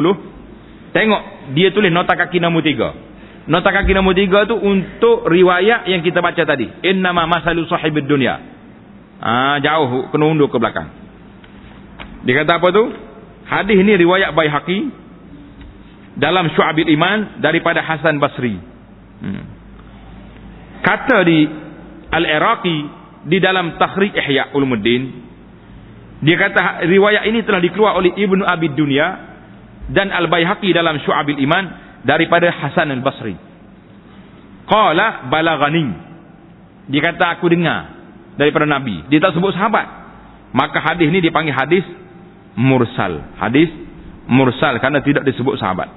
tengok 0.94 1.22
dia 1.58 1.74
tulis 1.74 1.90
nota 1.90 2.14
kaki 2.14 2.38
nombor 2.38 2.62
3 2.62 3.50
nota 3.50 3.68
kaki 3.74 3.92
nombor 3.92 4.14
3 4.14 4.50
tu 4.50 4.56
untuk 4.56 5.26
riwayat 5.26 5.90
yang 5.90 6.00
kita 6.00 6.22
baca 6.22 6.42
tadi. 6.46 6.70
Innama 6.86 7.26
masalu 7.26 7.66
sahibid 7.66 8.06
dunya. 8.06 8.38
Ha 9.20 9.58
jauh 9.58 10.08
kena 10.14 10.24
undur 10.30 10.48
ke 10.48 10.56
belakang. 10.56 10.88
Dia 12.24 12.40
kata 12.40 12.62
apa 12.62 12.68
tu? 12.72 12.84
Hadis 13.44 13.76
ni 13.84 13.92
riwayat 14.00 14.32
Baihaqi 14.32 14.78
dalam 16.16 16.48
Syu'abil 16.56 16.88
Iman 16.88 17.42
daripada 17.44 17.84
Hasan 17.84 18.16
Basri. 18.16 18.56
Hmm. 19.20 19.44
Kata 20.80 21.20
di 21.28 21.63
Al-Iraqi 22.14 22.78
di 23.26 23.38
dalam 23.42 23.74
Takhrij 23.74 24.14
Ihya 24.14 24.54
Ulumuddin 24.54 25.24
dia 26.24 26.36
kata 26.40 26.88
riwayat 26.88 27.28
ini 27.28 27.44
telah 27.44 27.60
dikeluar 27.60 28.00
oleh 28.00 28.16
Ibnu 28.16 28.46
Abi 28.48 28.72
Dunya 28.72 29.08
dan 29.92 30.08
Al-Baihaqi 30.08 30.72
dalam 30.72 30.96
Syu'abil 31.04 31.36
Iman 31.42 31.64
daripada 32.06 32.48
Hasan 32.48 32.88
Al-Basri. 32.88 33.36
Qala 34.64 35.28
balaghani. 35.28 35.92
Dia 36.88 37.00
kata 37.12 37.36
aku 37.36 37.52
dengar 37.52 37.92
daripada 38.40 38.64
Nabi. 38.64 39.04
Dia 39.12 39.20
tak 39.20 39.36
sebut 39.36 39.52
sahabat. 39.52 39.84
Maka 40.56 40.80
hadis 40.80 41.12
ni 41.12 41.20
dipanggil 41.20 41.52
hadis 41.52 41.84
mursal. 42.56 43.20
Hadis 43.36 43.68
mursal 44.24 44.80
kerana 44.80 45.04
tidak 45.04 45.28
disebut 45.28 45.60
sahabat. 45.60 45.92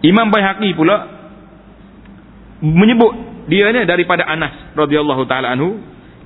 Imam 0.00 0.32
Baihaqi 0.32 0.72
pula 0.72 1.04
menyebut 2.64 3.12
dia 3.50 3.66
ni 3.74 3.82
daripada 3.88 4.22
Anas 4.26 4.74
radhiyallahu 4.78 5.22
taala 5.26 5.54
anhu. 5.54 5.82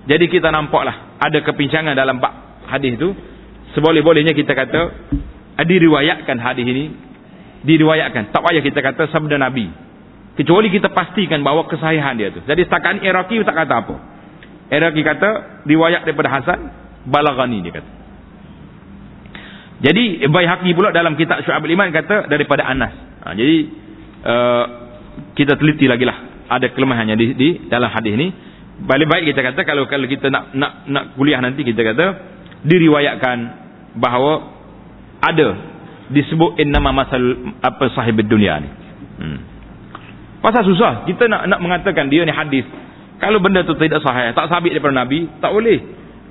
Jadi 0.06 0.30
kita 0.30 0.52
nampaklah 0.54 1.18
ada 1.18 1.38
kepincangan 1.42 1.96
dalam 1.96 2.20
bab 2.22 2.62
hadis 2.68 2.94
itu. 2.94 3.10
Seboleh-bolehnya 3.74 4.32
kita 4.32 4.54
kata 4.54 4.80
diriwayatkan 5.64 6.36
hadis 6.38 6.66
ini 6.66 6.84
diriwayatkan. 7.64 8.30
Tak 8.30 8.40
payah 8.44 8.62
kita 8.62 8.80
kata 8.84 9.08
sabda 9.10 9.36
Nabi. 9.40 9.66
Kecuali 10.36 10.68
kita 10.68 10.92
pastikan 10.92 11.40
bahawa 11.40 11.64
kesahihan 11.66 12.12
dia 12.14 12.28
tu. 12.28 12.44
Jadi 12.44 12.68
setakat 12.68 13.00
Iraqi 13.00 13.40
tak 13.42 13.56
kata 13.56 13.74
apa. 13.80 13.96
Iraqi 14.68 15.00
kata 15.00 15.28
riwayat 15.64 16.04
daripada 16.04 16.28
Hasan 16.28 16.60
Balaghani 17.08 17.58
dia 17.64 17.72
kata. 17.80 17.90
Jadi 19.76 20.24
Baihaqi 20.28 20.72
pula 20.72 20.88
dalam 20.88 21.20
kitab 21.20 21.44
Syu'ab 21.44 21.64
Iman 21.68 21.92
kata 21.92 22.28
daripada 22.32 22.64
Anas. 22.64 22.92
Ha, 23.24 23.36
jadi 23.36 23.56
uh, 24.24 24.64
kita 25.36 25.56
teliti 25.60 25.84
lagi 25.84 26.04
lah 26.04 26.25
ada 26.46 26.66
kelemahannya 26.70 27.14
di, 27.18 27.26
di 27.34 27.48
dalam 27.66 27.90
hadis 27.90 28.12
ini 28.14 28.28
balik 28.84 29.08
baik 29.08 29.32
kita 29.32 29.40
kata 29.40 29.60
kalau 29.64 29.88
kalau 29.88 30.04
kita 30.04 30.28
nak 30.28 30.52
nak 30.52 30.72
nak 30.86 31.04
kuliah 31.16 31.40
nanti 31.40 31.64
kita 31.64 31.80
kata 31.80 32.06
diriwayatkan 32.66 33.36
bahawa 33.96 34.52
ada 35.24 35.48
disebut 36.12 36.60
innama 36.60 36.92
masal 36.92 37.22
apa 37.64 37.88
sahib 37.96 38.20
dunia 38.28 38.60
ni. 38.60 38.70
Hmm. 39.16 39.38
pasal 40.44 40.62
susah. 40.68 41.08
Kita 41.08 41.24
nak 41.26 41.48
nak 41.48 41.60
mengatakan 41.64 42.12
dia 42.12 42.22
ni 42.22 42.32
hadis. 42.34 42.68
Kalau 43.16 43.40
benda 43.40 43.64
tu 43.64 43.72
tidak 43.80 44.04
sahih 44.04 44.36
tak 44.36 44.52
sabit 44.52 44.76
daripada 44.76 44.92
nabi 44.92 45.24
tak 45.40 45.50
boleh. 45.50 45.80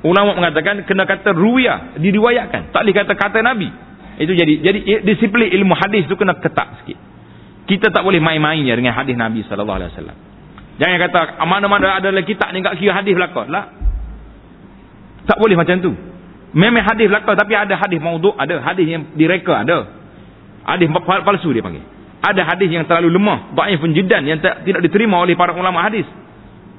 Ulama 0.06 0.38
mengatakan 0.38 0.86
kena 0.86 1.10
kata 1.10 1.34
ruwiyah 1.34 1.98
diriwayatkan. 1.98 2.70
Tak 2.70 2.82
boleh 2.86 2.94
kata 2.94 3.14
kata 3.18 3.42
nabi. 3.42 3.74
Itu 4.22 4.38
jadi 4.38 4.54
jadi 4.62 4.80
disiplin 5.02 5.50
ilmu 5.50 5.74
hadis 5.74 6.06
tu 6.06 6.14
kena 6.14 6.38
ketat 6.38 6.86
sikit 6.86 7.15
kita 7.66 7.90
tak 7.90 8.06
boleh 8.06 8.22
main-mainnya 8.22 8.78
dengan 8.78 8.94
hadis 8.94 9.18
Nabi 9.18 9.42
sallallahu 9.46 9.78
alaihi 9.82 9.92
wasallam. 9.94 10.18
Jangan 10.76 10.98
kata 11.08 11.20
mana-mana 11.48 11.98
ada 11.98 12.12
lagi 12.12 12.36
kitab 12.36 12.52
ni 12.52 12.62
enggak 12.62 12.78
kira 12.78 12.94
hadis 12.94 13.16
belaka. 13.16 13.48
Lah. 13.48 13.66
Tak 15.26 15.38
boleh 15.42 15.56
macam 15.58 15.76
tu. 15.82 15.92
Memang 16.56 16.86
hadis 16.86 17.10
belaka 17.10 17.32
tapi 17.36 17.54
ada 17.58 17.74
hadis 17.76 18.00
maudhu, 18.00 18.32
ada 18.38 18.62
hadis 18.62 18.86
yang 18.86 19.04
direka, 19.18 19.66
ada. 19.66 19.92
Hadis 20.66 20.88
palsu 21.04 21.50
dia 21.52 21.64
panggil. 21.66 21.84
Ada 22.26 22.42
hadis 22.42 22.70
yang 22.74 22.90
terlalu 22.90 23.22
lemah, 23.22 23.54
dhaif 23.54 23.78
penjidan 23.82 24.26
yang 24.26 24.42
tak, 24.42 24.66
tidak 24.66 24.82
diterima 24.82 25.22
oleh 25.22 25.38
para 25.38 25.54
ulama 25.54 25.86
hadis. 25.86 26.06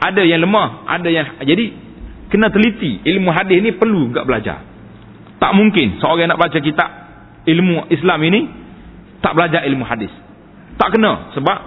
Ada 0.03 0.27
yang 0.27 0.43
lemah, 0.43 0.85
ada 0.91 1.09
yang 1.09 1.27
jadi 1.41 1.73
kena 2.29 2.51
teliti. 2.51 3.01
Ilmu 3.07 3.31
hadis 3.33 3.59
ni 3.63 3.71
perlu 3.75 4.13
enggak 4.13 4.27
belajar. 4.27 4.59
Tak 5.37 5.53
mungkin 5.53 6.01
seorang 6.01 6.33
nak 6.33 6.41
baca 6.41 6.59
kitab 6.59 6.89
ilmu 7.47 7.89
Islam 7.93 8.21
ini 8.27 8.41
tak 9.23 9.33
belajar 9.33 9.65
ilmu 9.65 9.85
hadis. 9.87 10.26
Tak 10.77 10.89
kena 10.93 11.33
sebab 11.33 11.59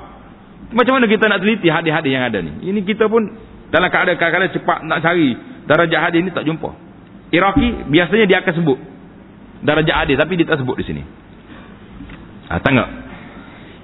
Macam 0.69 1.01
mana 1.01 1.09
kita 1.09 1.25
nak 1.25 1.41
teliti 1.41 1.65
hadis-hadis 1.65 2.11
yang 2.13 2.25
ada 2.29 2.39
ni? 2.45 2.69
Ini 2.69 2.85
kita 2.85 3.09
pun 3.09 3.25
dalam 3.73 3.89
keadaan 3.89 4.17
kadang-kadang 4.17 4.53
cepat 4.53 4.79
nak 4.85 5.01
cari 5.01 5.33
darajat 5.65 5.99
hadis 6.09 6.19
ni 6.25 6.29
tak 6.29 6.45
jumpa. 6.45 6.69
Iraki 7.33 7.89
biasanya 7.89 8.25
dia 8.29 8.37
akan 8.41 8.53
sebut 8.53 8.79
darajat 9.65 9.95
hadis 10.05 10.15
tapi 10.17 10.33
dia 10.37 10.45
tak 10.45 10.61
sebut 10.61 10.77
di 10.77 10.85
sini. 10.85 11.03
Ha, 12.49 12.57
tengok. 12.61 12.89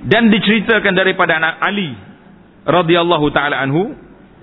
Dan 0.06 0.30
diceritakan 0.30 0.94
daripada 0.94 1.38
anak 1.38 1.62
Ali 1.62 1.90
radhiyallahu 2.66 3.26
taala 3.34 3.62
anhu 3.62 3.94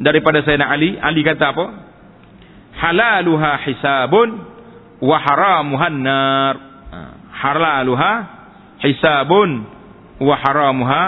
daripada 0.02 0.42
Sayyidina 0.42 0.66
Ali, 0.66 0.98
Ali 0.98 1.22
kata 1.26 1.54
apa? 1.54 1.66
Halaluha 2.78 3.52
hisabun 3.66 4.28
wa 5.02 5.16
haramuhan 5.18 5.96
nar. 6.02 6.54
Ha, 6.90 6.98
halaluha 7.30 8.12
hisabun 8.82 9.71
wa 10.22 10.34
haramuha 10.38 11.02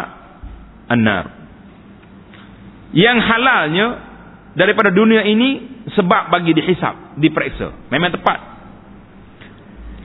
annar. 0.91 1.25
Yang 2.95 3.19
halalnya 3.27 3.87
daripada 4.55 4.91
dunia 4.91 5.27
ini 5.27 5.83
sebab 5.95 6.31
bagi 6.31 6.55
dihisap, 6.55 7.19
diperiksa. 7.19 7.91
Memang 7.91 8.15
tepat. 8.15 8.39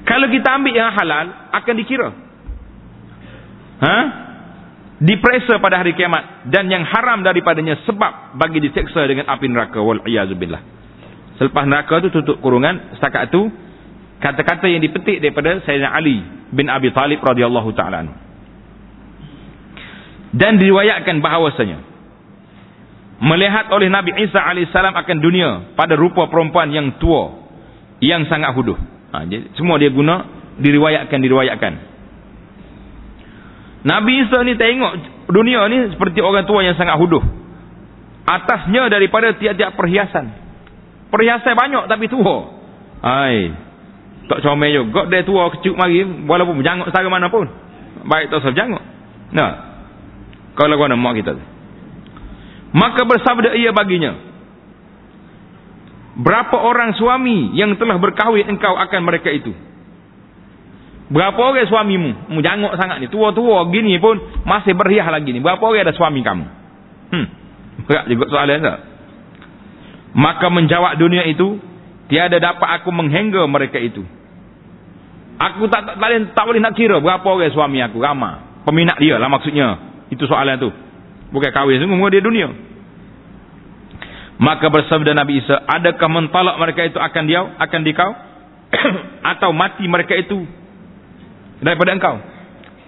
Kalau 0.06 0.26
kita 0.30 0.58
ambil 0.58 0.74
yang 0.74 0.90
halal 0.90 1.26
akan 1.54 1.76
dikira. 1.78 2.10
Ha? 3.80 3.98
Diperiksa 5.00 5.62
pada 5.64 5.80
hari 5.80 5.96
kiamat 5.96 6.50
dan 6.52 6.68
yang 6.68 6.84
haram 6.84 7.24
daripadanya 7.24 7.80
sebab 7.88 8.36
bagi 8.36 8.60
diseksa 8.60 9.08
dengan 9.08 9.32
api 9.32 9.48
neraka 9.48 9.80
wal 9.80 10.04
iazubillah. 10.04 10.60
Selepas 11.40 11.64
neraka 11.64 12.04
tu 12.04 12.12
tutup 12.12 12.44
kurungan 12.44 13.00
setakat 13.00 13.32
tu 13.32 13.48
kata-kata 14.20 14.68
yang 14.68 14.84
dipetik 14.84 15.24
daripada 15.24 15.64
Sayyidina 15.64 15.96
Ali 15.96 16.20
bin 16.52 16.68
Abi 16.68 16.92
Talib 16.92 17.24
radhiyallahu 17.24 17.72
taala 17.80 18.12
dan 20.34 20.62
diriwayatkan 20.62 21.22
bahawasanya 21.26 21.80
melihat 23.20 23.68
oleh 23.76 23.92
Nabi 23.92 24.16
Isa 24.16 24.40
AS 24.40 24.72
akan 24.72 25.18
dunia 25.20 25.76
pada 25.76 26.00
rupa 26.00 26.32
perempuan 26.32 26.72
yang 26.72 26.96
tua 27.02 27.36
yang 28.00 28.24
sangat 28.32 28.56
huduh. 28.56 28.80
Ha, 29.12 29.28
jadi, 29.28 29.52
semua 29.60 29.76
dia 29.76 29.92
guna 29.92 30.24
diriwayatkan 30.60 31.20
diriwayatkan. 31.20 31.74
Nabi 33.84 34.12
Isa 34.28 34.40
ni 34.44 34.56
tengok 34.56 34.94
dunia 35.32 35.68
ni 35.68 35.92
seperti 35.92 36.20
orang 36.24 36.48
tua 36.48 36.64
yang 36.64 36.80
sangat 36.80 36.96
huduh. 36.96 37.24
Atasnya 38.24 38.88
daripada 38.88 39.36
tiap-tiap 39.36 39.76
perhiasan. 39.76 40.32
Perhiasan 41.10 41.58
banyak 41.58 41.84
tapi 41.92 42.06
tua. 42.08 42.56
Hai 43.04 43.52
tak 44.30 44.46
comel 44.46 44.86
juga. 44.86 45.10
Dia 45.10 45.26
tua 45.26 45.50
kecuk 45.58 45.74
mari 45.74 46.06
walaupun 46.06 46.62
berjanguk 46.62 46.88
setara 46.92 47.10
mana 47.10 47.28
pun. 47.34 47.50
Baik 48.06 48.32
tak 48.32 48.46
usah 48.46 48.52
berjanguk 48.56 48.84
nah 49.30 49.69
kalau 50.60 50.76
guna 50.76 51.00
mak 51.00 51.16
kita 51.16 51.40
maka 52.76 53.02
bersabda 53.08 53.56
ia 53.56 53.72
baginya 53.72 54.30
berapa 56.20 56.56
orang 56.60 57.00
suami 57.00 57.56
yang 57.56 57.80
telah 57.80 57.96
berkahwin 57.96 58.52
engkau 58.52 58.76
akan 58.76 59.02
mereka 59.08 59.32
itu? 59.32 59.56
Berapa 61.10 61.42
orang 61.42 61.66
suamimu? 61.66 62.30
Mu 62.30 62.40
jangok 62.46 62.78
sangat 62.78 63.02
ni. 63.02 63.10
Tua-tua 63.10 63.66
gini 63.74 63.98
pun 63.98 64.20
masih 64.46 64.78
berhiah 64.78 65.10
lagi 65.10 65.34
ni. 65.34 65.42
Berapa 65.42 65.64
orang 65.64 65.90
ada 65.90 65.94
suami 65.98 66.22
kamu? 66.22 66.46
Hmm. 67.10 67.28
Berat 67.90 68.06
juga 68.06 68.30
soalan 68.30 68.62
tak? 68.62 68.80
Maka 70.14 70.48
menjawab 70.54 71.02
dunia 71.02 71.26
itu 71.26 71.58
tiada 72.14 72.38
dapat 72.38 72.84
aku 72.84 72.94
menghingga 72.94 73.42
mereka 73.50 73.82
itu. 73.82 74.06
Aku 75.40 75.66
tak 75.72 75.88
tak, 75.88 75.96
tak, 75.98 76.10
tak 76.36 76.44
boleh 76.46 76.62
nak 76.62 76.78
kira 76.78 77.02
berapa 77.02 77.26
orang 77.26 77.58
suami 77.58 77.82
aku. 77.82 77.98
Ramai. 77.98 78.46
Peminat 78.70 79.02
dia 79.02 79.18
lah 79.18 79.32
maksudnya 79.34 79.89
itu 80.10 80.24
soalan 80.26 80.58
tu. 80.58 80.70
Bukan 81.30 81.50
kahwin 81.54 81.82
sungguh 81.82 82.10
dia 82.10 82.22
dunia. 82.26 82.50
Maka 84.40 84.72
bersabda 84.72 85.12
Nabi 85.14 85.44
Isa, 85.44 85.68
adakah 85.68 86.08
mentalak 86.08 86.56
mereka 86.58 86.88
itu 86.88 86.96
akan 86.96 87.24
dia 87.28 87.44
akan 87.60 87.82
dikau 87.84 88.12
atau 89.36 89.52
mati 89.52 89.84
mereka 89.86 90.16
itu 90.16 90.48
daripada 91.60 91.92
engkau? 91.92 92.16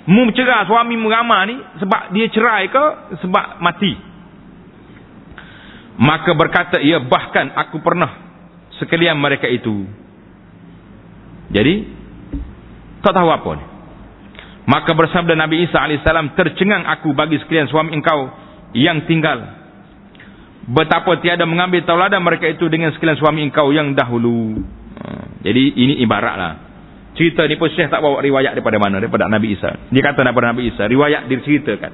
Mu 0.07 0.31
cerah 0.33 0.65
suami 0.65 0.97
mu 0.97 1.11
ramah 1.11 1.45
ni 1.45 1.59
sebab 1.77 2.15
dia 2.15 2.25
cerai 2.33 2.71
ke 2.71 2.83
sebab 3.21 3.61
mati? 3.61 3.93
Maka 6.01 6.33
berkata 6.33 6.81
ia 6.81 6.97
bahkan 7.03 7.53
aku 7.53 7.83
pernah 7.83 8.09
sekalian 8.81 9.19
mereka 9.19 9.45
itu. 9.45 9.85
Jadi 11.51 11.85
tak 13.03 13.13
tahu 13.13 13.29
apa 13.29 13.49
ni. 13.59 13.70
Maka 14.69 14.93
bersabda 14.93 15.33
Nabi 15.33 15.65
Isa 15.65 15.81
AS, 15.81 16.05
tercengang 16.37 16.85
aku 16.85 17.17
bagi 17.17 17.41
sekalian 17.41 17.65
suami 17.65 17.97
engkau 17.97 18.29
yang 18.77 19.03
tinggal. 19.09 19.61
Betapa 20.69 21.17
tiada 21.19 21.49
mengambil 21.49 21.81
tauladan 21.81 22.21
mereka 22.21 22.45
itu 22.45 22.69
dengan 22.69 22.93
sekalian 22.93 23.17
suami 23.17 23.41
engkau 23.49 23.73
yang 23.73 23.97
dahulu. 23.97 24.61
Ha, 25.01 25.41
jadi 25.41 25.63
ini 25.73 25.97
ibaratlah. 26.05 26.69
Cerita 27.17 27.43
ni 27.49 27.57
pun 27.57 27.67
Syekh 27.73 27.89
tak 27.91 27.99
bawa 27.99 28.21
riwayat 28.21 28.55
daripada 28.55 28.77
mana? 28.77 29.01
Daripada 29.01 29.25
Nabi 29.27 29.57
Isa. 29.57 29.89
Dia 29.89 30.01
kata 30.05 30.23
daripada 30.23 30.53
Nabi 30.53 30.69
Isa. 30.69 30.85
Riwayat 30.85 31.27
diceritakan. 31.27 31.91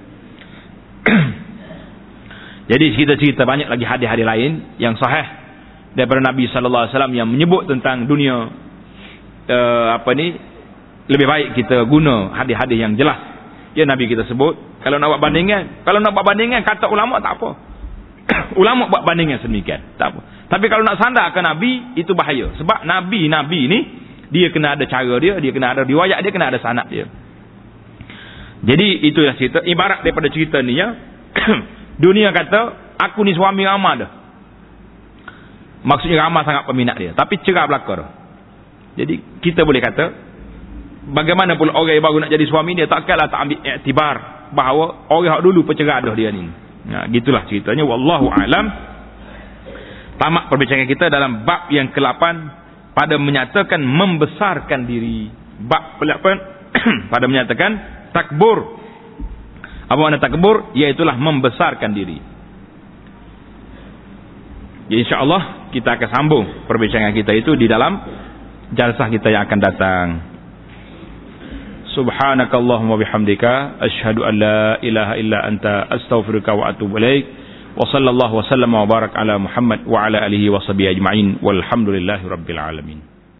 Jadi 2.75 2.85
cerita-cerita 2.99 3.47
banyak 3.47 3.71
lagi 3.71 3.87
hadis-hadis 3.87 4.27
lain 4.27 4.51
yang 4.77 4.99
sahih 4.99 5.25
daripada 5.95 6.19
Nabi 6.19 6.51
sallallahu 6.51 6.83
alaihi 6.85 6.93
wasallam 6.93 7.15
yang 7.15 7.27
menyebut 7.31 7.65
tentang 7.65 8.05
dunia 8.05 8.35
uh, 9.47 9.87
apa 9.97 10.11
ni 10.13 10.35
lebih 11.07 11.27
baik 11.27 11.47
kita 11.55 11.87
guna 11.87 12.35
hadis-hadis 12.35 12.77
yang 12.79 12.93
jelas. 12.99 13.17
Ya 13.75 13.85
Nabi 13.87 14.09
kita 14.09 14.27
sebut 14.27 14.57
kalau 14.83 14.97
nak 14.99 15.17
buat 15.17 15.21
bandingan 15.21 15.83
kalau 15.87 16.03
nak 16.03 16.11
buat 16.11 16.25
bandingan 16.27 16.61
kata 16.67 16.87
ulama 16.91 17.23
tak 17.23 17.39
apa. 17.39 17.49
Ulama 18.59 18.91
buat 18.91 19.07
bandingan 19.07 19.39
sedemikian 19.39 19.95
tak 19.95 20.11
apa. 20.11 20.19
Tapi 20.51 20.65
kalau 20.67 20.83
nak 20.83 20.99
sandarkan 20.99 21.47
Nabi 21.47 21.95
itu 21.95 22.11
bahaya. 22.11 22.51
Sebab 22.59 22.83
Nabi-Nabi 22.83 23.61
ni 23.71 23.79
dia 24.35 24.51
kena 24.51 24.75
ada 24.75 24.83
cara 24.83 25.15
dia 25.23 25.39
dia 25.39 25.51
kena 25.55 25.71
ada 25.71 25.87
riwayat 25.87 26.19
dia 26.19 26.31
kena 26.33 26.51
ada 26.51 26.59
sanad 26.59 26.91
dia. 26.91 27.07
Jadi 28.67 29.07
itulah 29.07 29.37
cerita. 29.39 29.63
Ibarat 29.63 30.03
daripada 30.03 30.27
cerita 30.27 30.59
ni 30.59 30.75
ya. 30.75 30.91
Dunia 32.03 32.35
kata 32.35 32.59
aku 32.99 33.23
ni 33.23 33.31
suami 33.31 33.63
ramah 33.63 33.93
dah. 33.95 34.11
Maksudnya 35.87 36.19
ramah 36.19 36.43
sangat 36.43 36.67
peminat 36.67 36.99
dia. 36.99 37.15
Tapi 37.15 37.39
cerah 37.47 37.63
belakang 37.69 38.11
jadi 38.97 39.21
kita 39.45 39.61
boleh 39.61 39.77
kata 39.77 40.26
bagaimana 41.11 41.55
pula 41.55 41.75
orang 41.75 41.95
yang 41.95 42.05
baru 42.05 42.17
nak 42.23 42.31
jadi 42.31 42.45
suami 42.47 42.75
dia 42.75 42.87
takkanlah 42.87 43.31
tak 43.31 43.39
ambil 43.47 43.59
iktibar 43.63 44.15
bahawa 44.51 45.07
orang 45.11 45.25
yang 45.27 45.43
dulu 45.43 45.67
pencerah 45.67 46.03
dah 46.03 46.15
dia 46.15 46.31
ni. 46.31 46.47
Nah, 46.87 47.03
gitulah 47.11 47.43
ceritanya. 47.51 47.83
Wallahu 47.83 48.31
alam. 48.31 48.65
Tamat 50.17 50.49
perbincangan 50.49 50.87
kita 50.87 51.11
dalam 51.11 51.45
bab 51.45 51.69
yang 51.69 51.91
ke-8 51.91 52.23
pada 52.95 53.15
menyatakan 53.19 53.83
membesarkan 53.83 54.87
diri. 54.87 55.29
Bab 55.67 55.99
ke-8 55.99 56.25
pada 57.13 57.25
menyatakan 57.27 57.71
takbur. 58.15 58.79
Apa 59.87 59.99
makna 59.99 60.19
takbur? 60.19 60.73
Iaitulah 60.73 61.15
membesarkan 61.15 61.91
diri. 61.91 62.19
Ya 64.87 65.03
insyaallah 65.03 65.71
kita 65.75 65.99
akan 65.99 66.09
sambung 66.15 66.45
perbincangan 66.63 67.11
kita 67.11 67.35
itu 67.35 67.59
di 67.59 67.67
dalam 67.67 67.99
jalsah 68.71 69.11
kita 69.11 69.27
yang 69.27 69.43
akan 69.43 69.59
datang 69.59 70.05
subhanakallahumma 71.97 73.01
bihamdika 73.01 73.81
asyhadu 73.81 74.21
an 74.29 74.37
la 74.37 74.77
ilaha 74.85 75.17
illa 75.17 75.41
anta 75.49 75.89
astaghfiruka 75.89 76.53
wa 76.53 76.69
atubu 76.69 77.01
ilaik. 77.01 77.25
Wa 77.77 77.85
sallallahu 77.89 78.37
wa 78.37 78.45
sallama 78.49 78.77
wa 78.85 78.87
barak 78.89 79.13
ala 79.17 79.37
muhammad 79.41 79.81
wa 79.89 80.05
ala 80.05 80.21
alihi 80.21 80.49
wa 80.53 80.61
sahbihi 80.61 80.93
ajma'in. 80.97 81.41
Walhamdulillahi 81.41 82.25
rabbil 82.29 82.59
alamin 82.61 82.99